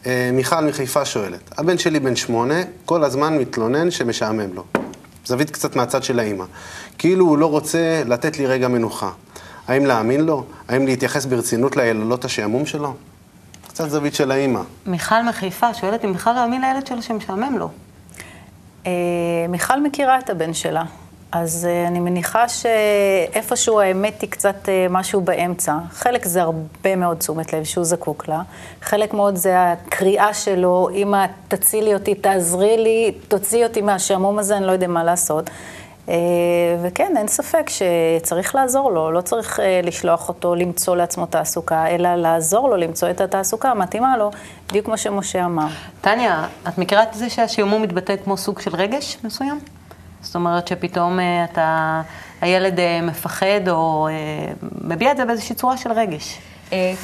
אה, 0.07 0.31
מיכל 0.33 0.61
מחיפה 0.61 1.05
שואלת, 1.05 1.59
הבן 1.59 1.79
שלי 1.79 2.01
בן 2.01 2.17
שמונה, 2.17 2.55
כל 2.85 3.05
הזמן 3.05 3.39
מתלונן 3.39 3.91
שמשעמם 3.91 4.55
לו. 4.55 4.65
זווית 5.27 5.51
קצת 5.51 5.77
מהצד 5.77 6.03
של 6.03 6.19
האימא. 6.19 6.45
כאילו 6.99 7.27
הוא 7.27 7.39
לא 7.39 7.47
רוצה 7.47 8.03
לתת 8.07 8.39
לי 8.39 8.47
רגע 8.47 8.69
מנוחה. 8.69 9.11
האם 9.69 9.87
להאמין 9.87 10.21
לו? 10.21 10.45
האם 10.69 10.87
להתייחס 10.87 11.25
ברצינות 11.27 11.77
ליללות 11.77 12.25
השעמום 12.25 12.67
שלו? 12.67 12.95
קצת 13.69 13.91
זווית 13.91 14.15
של 14.15 14.31
האימא. 14.31 14.61
מיכל 14.87 15.23
מחיפה 15.23 15.75
שואלת 15.75 16.05
אם 16.05 16.13
בכלל 16.13 16.35
להאמין 16.35 16.61
לילד 16.61 16.87
שלו 16.87 17.03
שמשעמם 17.03 17.59
לו. 17.59 17.69
אה, 18.87 18.93
מיכל 19.49 19.83
מכירה 19.83 20.19
את 20.19 20.31
הבן 20.31 20.55
שלה, 20.55 20.85
אז 21.33 21.67
אה, 21.71 21.89
אני 21.89 22.01
מניחה 22.01 22.49
שאיפשהו 22.49 23.81
האמת 23.81 24.21
היא 24.21 24.31
קצת 24.31 24.69
אה, 24.69 24.87
משהו 24.91 25.21
באמצע. 25.21 25.75
חלק 25.91 26.25
זה 26.25 26.43
הרבה 26.43 26.97
מאוד 26.97 27.17
תשומת 27.17 27.53
לב 27.53 27.65
שהוא 27.65 27.85
זקוק 27.85 28.29
לה, 28.29 28.43
חלק 28.83 29.15
מאוד 29.15 29.37
זה 29.37 29.55
הקריאה 29.63 30.35
שלו, 30.35 30.89
אמא, 30.95 31.27
תצילי 31.49 31.95
אותי, 31.95 32.15
תעזרי 32.15 32.77
לי, 32.79 33.13
תוציאי 33.29 33.65
אותי 33.65 33.81
מהשעמום 33.81 34.39
הזה, 34.39 34.57
אני 34.57 34.67
לא 34.67 34.73
יודע 34.73 34.87
מה 34.87 35.05
לעשות. 35.05 35.51
אה, 36.09 36.15
וכן, 36.83 37.15
אין 37.17 37.29
ספק 37.29 37.67
שצריך 37.69 38.55
לעזור 38.55 38.93
לו, 38.93 39.11
לא 39.11 39.21
צריך 39.21 39.61
לשלוח 39.83 40.29
אותו 40.29 40.55
למצוא 40.55 40.97
לעצמו 40.97 41.27
תעסוקה, 41.27 41.87
אלא 41.87 42.15
לעזור 42.15 42.69
לו 42.69 42.77
למצוא 42.77 43.11
את 43.11 43.21
התעסוקה 43.21 43.71
המתאימה 43.71 44.17
לו, 44.17 44.31
בדיוק 44.69 44.87
כמו 44.87 44.99
שמשה 44.99 45.45
אמר. 45.45 45.67
טניה, 46.01 46.47
את 46.69 46.79
מכירה 46.79 47.03
את 47.03 47.15
זה 47.15 47.31
שהשעמום 47.31 47.83
מתבטא 47.83 48.15
כמו 48.25 48.37
סוג 48.37 48.61
של 48.61 48.77
רגש 48.77 49.19
מסוים? 49.25 49.80
זאת 50.23 50.35
אומרת 50.35 50.69
שפתאום 50.69 51.21
אה, 51.21 51.45
אתה, 51.45 52.03
הילד 52.41 52.81
אה, 52.81 53.01
מפחד 53.03 53.69
או 53.69 54.09
אה, 54.09 54.53
מביע 54.81 55.13
את 55.13 55.17
זה 55.17 55.25
באיזושהי 55.25 55.55
צורה 55.55 55.77
של 55.77 55.93
רגש. 55.93 56.39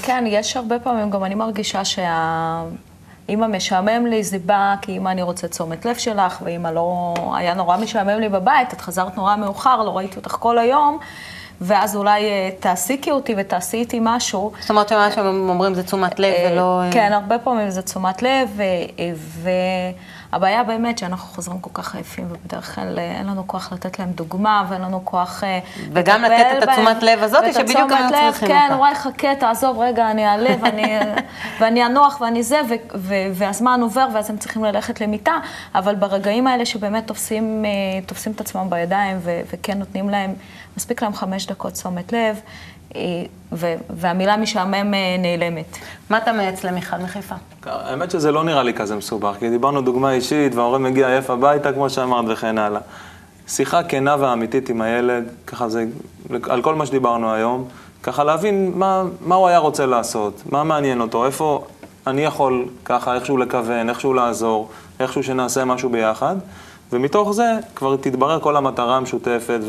כן, 0.02 0.24
יש 0.26 0.56
הרבה 0.56 0.78
פעמים, 0.78 1.10
גם 1.10 1.24
אני 1.24 1.34
מרגישה 1.34 1.84
שהאימא 1.84 3.46
משעמם 3.46 4.06
לי, 4.06 4.22
זה 4.22 4.38
בא 4.38 4.74
כי 4.82 4.92
אימא 4.92 5.08
אני 5.08 5.22
רוצה 5.22 5.48
תשומת 5.48 5.84
לב 5.84 5.96
שלך, 5.96 6.42
ואימא 6.44 6.68
לא... 6.68 7.14
היה 7.34 7.54
נורא 7.54 7.76
משעמם 7.76 8.20
לי 8.20 8.28
בבית, 8.28 8.72
את 8.72 8.80
חזרת 8.80 9.16
נורא 9.16 9.36
מאוחר, 9.36 9.82
לא 9.82 9.96
ראיתי 9.96 10.16
אותך 10.16 10.30
כל 10.30 10.58
היום, 10.58 10.98
ואז 11.60 11.96
אולי 11.96 12.22
תעסיקי 12.60 13.10
אותי 13.10 13.34
ותעשי 13.38 13.76
איתי 13.76 13.98
משהו. 14.02 14.52
זאת 14.60 14.70
אומרת 14.70 14.88
שמה 14.88 15.10
שהם 15.10 15.48
אומרים 15.48 15.74
זה 15.74 15.82
תשומת 15.82 16.18
לב 16.18 16.34
ולא... 16.50 16.82
כן, 16.90 17.12
הרבה 17.12 17.38
פעמים 17.38 17.70
זה 17.70 17.82
תשומת 17.82 18.22
לב, 18.22 18.60
אה, 18.60 19.90
אה, 20.34 20.38
והבעיה 20.46 20.64
באמת 20.64 20.98
שאנחנו 20.98 21.28
חוזרים 21.28 21.58
כל 21.60 21.70
כך 21.74 21.94
עייפים, 21.94 22.26
ובדרך 22.30 22.74
כלל 22.74 22.98
אה, 22.98 23.02
אין 23.18 23.26
לנו 23.26 23.46
כוח 23.46 23.72
לתת 23.72 23.98
להם 23.98 24.10
דוגמה, 24.10 24.66
ואין 24.68 24.82
לנו 24.82 25.04
כוח 25.04 25.44
אה, 25.44 25.58
וגם 25.92 26.22
לתת 26.22 26.62
את. 26.62 26.68
התשומת 26.68 27.02
לב 27.02 27.22
הזאת, 27.22 27.44
שבדיוק 27.54 27.90
לב, 27.90 28.30
צריכים 28.30 28.48
כן, 28.48 28.62
אותה. 28.64 28.76
וואי, 28.76 28.94
חכה, 28.94 29.34
תעזוב, 29.34 29.78
רגע, 29.78 30.10
אני 30.10 30.26
אעלה 30.26 30.54
ואני, 30.60 30.98
ואני 31.60 31.86
אנוח 31.86 32.20
ואני 32.20 32.42
זה, 32.42 32.60
ו, 32.68 32.74
ו, 32.94 33.14
והזמן 33.32 33.80
עובר, 33.82 34.08
ואז 34.14 34.30
הם 34.30 34.36
צריכים 34.36 34.64
ללכת 34.64 35.00
למיטה, 35.00 35.38
אבל 35.74 35.94
ברגעים 35.94 36.46
האלה 36.46 36.66
שבאמת 36.66 37.06
תופסים, 37.06 37.64
אה, 37.64 37.70
תופסים 38.06 38.32
את 38.32 38.40
עצמם 38.40 38.70
בידיים, 38.70 39.18
ו, 39.22 39.40
וכן 39.52 39.78
נותנים 39.78 40.10
להם, 40.10 40.34
מספיק 40.76 41.02
להם 41.02 41.14
חמש 41.14 41.46
דקות 41.46 41.72
תשומת 41.72 42.12
לב, 42.12 42.36
אה, 42.36 42.40
ו, 43.52 43.74
והמילה 43.90 44.36
משעמם 44.36 44.94
אה, 44.94 45.16
נעלמת. 45.18 45.76
מה 46.10 46.18
אתה 46.18 46.32
מייעץ 46.32 46.64
למיכל 46.64 46.96
מחיפה? 46.96 47.34
האמת 47.66 48.10
שזה 48.10 48.32
לא 48.32 48.44
נראה 48.44 48.62
לי 48.62 48.74
כזה 48.74 48.96
מסובך, 48.96 49.36
כי 49.38 49.50
דיברנו 49.50 49.80
דוגמה 49.80 50.12
אישית, 50.12 50.54
וההורה 50.54 50.78
מגיע 50.78 51.08
עייף 51.08 51.30
הביתה, 51.30 51.72
כמו 51.72 51.90
שאמרת, 51.90 52.24
וכן 52.28 52.58
הלאה. 52.58 52.80
שיחה 53.48 53.82
כנה 53.82 54.16
ואמיתית 54.18 54.68
עם 54.68 54.80
הילד, 54.80 55.24
ככה 55.46 55.68
זה, 55.68 55.84
על 56.48 56.62
כל 56.62 56.74
מה 56.74 56.86
שדיברנו 56.86 57.32
היום, 57.32 57.68
ככה 58.02 58.24
להבין 58.24 58.72
מה, 58.74 59.02
מה 59.20 59.34
הוא 59.34 59.48
היה 59.48 59.58
רוצה 59.58 59.86
לעשות, 59.86 60.42
מה 60.50 60.64
מעניין 60.64 61.00
אותו, 61.00 61.26
איפה 61.26 61.64
אני 62.06 62.24
יכול 62.24 62.64
ככה 62.84 63.14
איכשהו 63.14 63.36
לכוון, 63.36 63.88
איכשהו 63.88 64.14
לעזור, 64.14 64.68
איכשהו 65.00 65.22
שנעשה 65.22 65.64
משהו 65.64 65.90
ביחד, 65.90 66.36
ומתוך 66.92 67.32
זה 67.32 67.52
כבר 67.74 67.96
תתברר 67.96 68.40
כל 68.40 68.56
המטרה 68.56 68.96
המשותפת, 68.96 69.60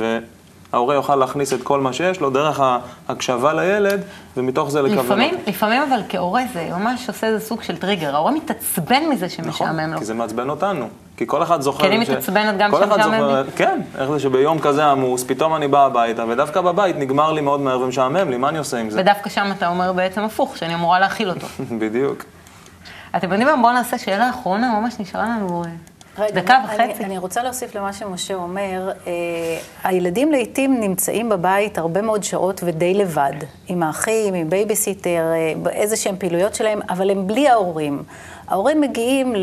וההורה 0.74 0.96
יוכל 0.96 1.16
להכניס 1.16 1.54
את 1.54 1.64
כל 1.64 1.80
מה 1.82 1.94
שיש 1.94 2.20
לו 2.22 2.30
דרך 2.30 2.62
ההקשבה 3.10 3.54
לילד, 3.54 4.02
ומתוך 4.38 4.72
זה 4.72 4.82
לכוון 4.82 5.06
לפעמים. 5.06 5.36
לפעמים 5.48 5.82
אבל 5.82 6.02
כהורה 6.10 6.42
זה 6.54 6.70
ממש 6.72 7.08
עושה 7.10 7.28
איזה 7.28 7.46
סוג 7.46 7.62
של 7.64 7.78
טריגר. 7.78 8.16
ההורה 8.16 8.32
מתעצבן 8.32 9.04
מזה 9.10 9.30
שמשעמם 9.30 9.80
לו. 9.80 9.86
נכון, 9.88 10.00
כי 10.00 10.06
זה 10.06 10.14
מעצבן 10.14 10.50
אותנו. 10.50 10.88
כי 11.18 11.28
כל 11.28 11.44
אחד 11.44 11.62
זוכר... 11.62 11.84
כי 11.84 11.96
אני 11.96 12.06
ש- 12.06 12.10
מתעצבנת 12.10 12.58
גם 12.58 12.72
זוכר- 12.72 13.42
לי. 13.44 13.52
כן, 13.56 13.82
איך 13.98 14.10
זה 14.12 14.20
שביום 14.20 14.60
כזה 14.60 14.86
עמוס, 14.86 15.24
פתאום 15.24 15.56
אני 15.56 15.68
בא 15.68 15.86
הביתה, 15.86 16.24
ודווקא 16.30 16.62
בבית 16.62 16.96
נגמר 16.96 17.32
לי 17.32 17.42
מאוד 17.42 17.60
מהר 17.60 17.80
ומשעמם 17.82 18.30
לי, 18.30 18.38
מה 18.38 18.50
אני 18.50 18.58
עושה 18.58 18.78
עם 18.78 18.90
זה? 18.90 19.00
ודווקא 19.02 19.30
שם 19.30 19.52
אתה 19.58 19.68
אומר 19.68 19.94
בעצם 19.94 20.22
הפוך, 20.22 20.58
שאני 20.58 20.76
אמורה 20.76 21.00
להכיל 21.00 21.30
אותו. 21.30 21.48
בדיוק. 21.80 22.24
אתם 23.16 23.32
יודעים 23.32 23.48
מה? 23.48 23.62
בואו 23.62 23.74
נעשה 23.74 23.98
שאלה 23.98 24.30
אחרונה, 24.30 24.80
ממש 24.80 24.94
נשארה 25.00 25.24
לנו 25.26 25.64
אה, 25.64 25.70
רגע, 26.18 26.42
דקה 26.42 26.58
אני, 26.58 26.66
וחצי. 26.66 27.04
אני 27.04 27.18
רוצה 27.18 27.44
להוסיף 27.44 27.76
למה 27.76 27.94
שמשה 27.94 28.34
אומר. 28.34 28.92
אה, 29.08 29.14
הילדים 29.84 30.32
לעיתים 30.32 30.80
נמצאים 30.80 31.30
בבית 31.30 31.78
הרבה 31.78 32.02
מאוד 32.02 32.24
שעות 32.24 32.62
ודי 32.64 32.94
לבד, 32.94 33.34
עם 33.68 33.84
האחים, 33.84 34.34
עם 34.34 34.50
בייביסיטר, 34.50 35.32
אה, 35.34 35.54
באיזה 35.62 35.96
שהם 35.96 36.16
פעילויות 36.20 36.56
שלהם, 36.56 36.80
אבל 36.90 37.10
הם 37.12 37.28
בלי 37.28 37.50
ההורים. 37.50 38.04
ההורים 38.48 38.82
מגיעים 38.82 39.36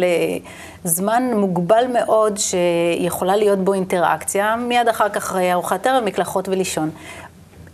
לזמן 0.85 1.23
מוגבל 1.35 1.85
מאוד 1.93 2.39
שיכולה 2.39 3.37
להיות 3.37 3.59
בו 3.59 3.75
אינטראקציה, 3.75 4.57
מיד 4.57 4.89
אחר 4.89 5.09
כך 5.09 5.37
אה, 5.37 5.53
ארוחת 5.53 5.87
ערב, 5.87 6.05
מקלחות 6.05 6.49
ולישון. 6.49 6.91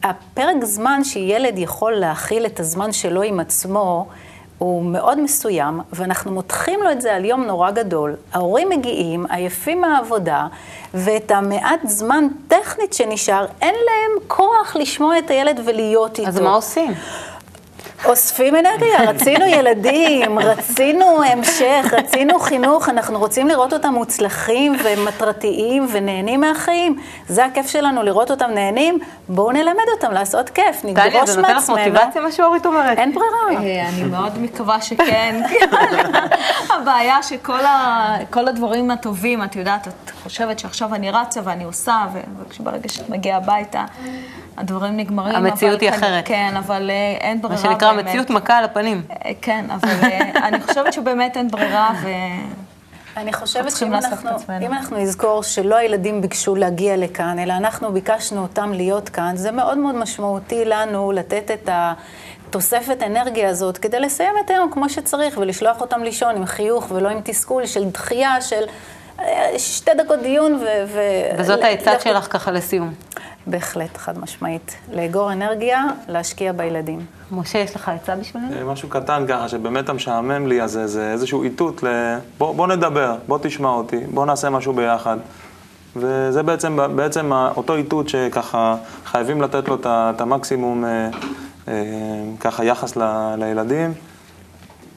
הפרק 0.03 0.65
זמן 0.65 1.05
שילד 1.05 1.59
יכול 1.59 1.93
להכיל 1.93 2.47
את 2.47 2.61
הזמן 2.61 2.93
שלו 2.93 3.23
עם 3.23 3.41
עצמו, 3.41 4.07
הוא 4.61 4.85
מאוד 4.85 5.21
מסוים, 5.21 5.81
ואנחנו 5.93 6.33
מותחים 6.33 6.81
לו 6.83 6.93
את 6.93 7.01
זה 7.01 7.15
על 7.15 7.25
יום 7.25 7.45
נורא 7.45 7.71
גדול. 7.71 8.17
ההורים 8.33 8.69
מגיעים, 8.69 9.27
עייפים 9.31 9.81
מהעבודה, 9.81 10.47
ואת 10.95 11.31
המעט 11.31 11.81
זמן 11.85 12.25
טכנית 12.49 12.93
שנשאר, 12.93 13.47
אין 13.61 13.75
להם 13.75 14.27
כוח 14.29 14.77
לשמוע 14.77 15.19
את 15.19 15.31
הילד 15.31 15.61
ולהיות 15.65 16.19
איתו. 16.19 16.29
אז 16.29 16.41
מה 16.41 16.55
עושים? 16.55 16.93
אוספים 18.05 18.57
אנרגיה, 18.57 19.11
רצינו 19.11 19.45
ילדים, 19.47 20.39
רצינו 20.39 21.23
המשך, 21.23 21.85
רצינו 21.93 22.39
חינוך, 22.39 22.89
אנחנו 22.89 23.19
רוצים 23.19 23.49
לראות 23.49 23.73
אותם 23.73 23.95
מוצלחים 23.95 24.77
ומטרתיים 24.85 25.87
ונהנים 25.93 26.41
מהחיים. 26.41 26.97
זה 27.29 27.45
הכיף 27.45 27.67
שלנו, 27.67 28.03
לראות 28.03 28.31
אותם 28.31 28.51
נהנים, 28.55 28.99
בואו 29.29 29.53
נלמד 29.53 29.85
אותם 29.95 30.13
לעשות 30.13 30.51
כיף, 30.51 30.81
טליה, 30.81 31.07
נדרוש 31.07 31.31
זה 31.31 31.41
נותן 31.41 31.57
לך 31.57 31.71
מעצמנו. 31.71 31.79
מוטיבציה, 31.79 32.23
מה 32.23 32.33
שאורית 32.33 32.67
אומרת? 32.67 32.99
אין 32.99 33.15
ברירה. 33.15 33.63
אה, 33.65 33.89
אני 33.89 34.03
מאוד 34.03 34.39
מקווה 34.39 34.81
שכן. 34.81 35.41
הבעיה 36.71 37.23
שכל 37.23 38.49
הדברים 38.49 38.91
הטובים, 38.91 39.43
את 39.43 39.57
יודעת, 39.57 39.89
את 39.89 40.11
חושבת 40.23 40.59
שעכשיו 40.59 40.95
אני 40.95 41.11
רצה 41.11 41.41
ואני 41.45 41.65
עושה, 41.65 42.05
ו- 42.13 42.21
וכשברגע 42.39 42.89
שאת 42.89 43.09
מגיעה 43.09 43.37
הביתה, 43.37 43.85
הדברים 44.61 44.97
נגמרים. 44.97 45.37
המציאות 45.37 45.81
היא 45.81 45.91
אחרת. 45.91 46.27
כן, 46.27 46.55
אבל 46.59 46.91
אה, 46.91 47.17
אין 47.21 47.37
מה 47.43 47.49
ברירה 47.49 47.63
שנקרא 47.63 47.93
באמת. 47.93 48.05
מציאות 48.05 48.31
מכה 48.31 48.59
על 48.59 48.65
הפנים. 48.65 49.03
אה, 49.25 49.31
כן, 49.43 49.65
אבל 49.71 49.89
אה, 50.03 50.31
אני 50.49 50.61
חושבת 50.61 50.93
שבאמת 50.93 51.37
אין 51.37 51.51
ברירה, 51.51 51.91
ו... 52.03 52.09
אני 53.17 53.33
חושבת 53.33 53.77
שאם 53.77 53.95
אנחנו. 53.95 54.31
אם 54.67 54.73
אנחנו 54.73 54.97
נזכור 54.97 55.43
שלא 55.43 55.77
הילדים 55.77 56.21
ביקשו 56.21 56.57
להגיע 56.57 56.97
לכאן, 56.97 57.39
אלא 57.39 57.53
אנחנו 57.53 57.93
ביקשנו 57.93 58.43
אותם 58.43 58.73
להיות 58.73 59.09
כאן, 59.09 59.37
זה 59.37 59.51
מאוד 59.51 59.79
מאוד 59.79 59.95
משמעותי 59.95 60.65
לנו 60.65 61.13
לתת 61.13 61.51
את 61.51 61.69
התוספת 61.73 63.03
אנרגיה 63.07 63.49
הזאת 63.49 63.79
כדי 63.79 64.01
לסיים 64.01 64.35
את 64.45 64.51
היום 64.51 64.71
כמו 64.73 64.89
שצריך 64.89 65.39
ולשלוח 65.39 65.81
אותם 65.81 66.03
לישון 66.03 66.37
עם 66.37 66.47
חיוך 66.47 66.91
ולא 66.91 67.09
עם 67.09 67.21
תסכול 67.25 67.67
של 67.67 67.85
דחייה 67.85 68.41
של 68.41 68.65
שתי 69.59 69.91
דקות 69.95 70.19
דיון 70.23 70.55
ו... 70.55 70.65
ו 70.87 71.01
וזאת 71.39 71.65
העצה 71.65 71.93
לכו- 71.95 72.03
שלך 72.03 72.33
ככה 72.33 72.51
לסיום. 72.51 72.95
בהחלט, 73.47 73.97
חד 73.97 74.19
משמעית. 74.19 74.77
לאגור 74.93 75.33
אנרגיה, 75.33 75.85
להשקיע 76.09 76.53
בילדים. 76.53 77.01
משה, 77.33 77.59
יש 77.59 77.77
לך 77.77 77.89
עצה 77.89 78.17
בשבילנו? 78.17 78.53
אה, 78.57 78.65
משהו 78.65 78.89
קטן 78.89 79.25
ככה, 79.29 79.49
שבאמת 79.49 79.89
המשעמם 79.89 80.47
לי, 80.47 80.63
אז 80.63 80.71
זה- 80.73 80.87
זה 80.87 81.13
איזשהו 81.13 81.43
איתות 81.43 81.83
ל... 81.83 81.87
בוא, 82.39 82.55
בוא 82.55 82.67
נדבר, 82.67 83.17
בוא 83.29 83.39
תשמע 83.43 83.69
אותי, 83.69 83.97
בוא 84.15 84.27
נעשה 84.27 84.51
משהו 84.51 84.73
ביחד. 84.73 85.17
וזה 85.97 86.43
בעצם, 86.43 86.79
בעצם 86.97 87.33
אותו 87.57 87.75
איתות 87.77 88.09
שככה 88.09 88.77
חייבים 89.05 89.43
לתת 89.43 89.69
לו 89.69 89.77
את 89.85 90.21
המקסימום 90.21 90.85
אה, 90.85 91.09
אה, 91.69 91.75
ככה 92.41 92.65
יחס 92.65 92.97
ל, 92.97 93.03
לילדים. 93.39 93.93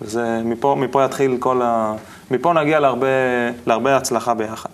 וזה, 0.02 0.42
מפה, 0.46 0.76
מפה 0.80 1.04
יתחיל 1.06 1.38
כל 1.40 1.62
ה... 1.64 1.94
מפה 2.32 2.54
נגיע 2.54 2.80
להרבה, 2.80 3.08
להרבה 3.66 3.98
הצלחה 3.98 4.34
ביחד. 4.34 4.70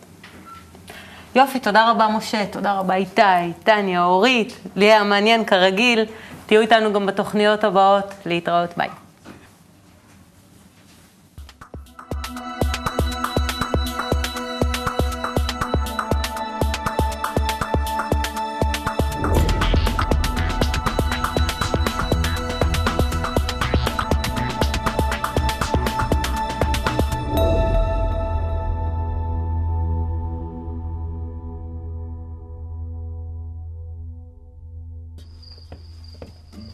יופי, 1.36 1.60
תודה 1.60 1.92
רבה 1.92 2.08
משה, 2.08 2.46
תודה 2.46 2.74
רבה 2.74 2.96
איתי, 2.96 3.22
טניה, 3.64 4.04
אורית, 4.04 4.54
לי 4.76 4.86
היה 4.86 5.04
מעניין 5.04 5.46
כרגיל. 5.46 6.06
תהיו 6.46 6.62
איתנו 6.62 6.94
גם 6.94 7.06
בתוכניות 7.06 7.64
הבאות. 7.64 8.14
להתראות, 8.26 8.70
ביי. 8.78 8.90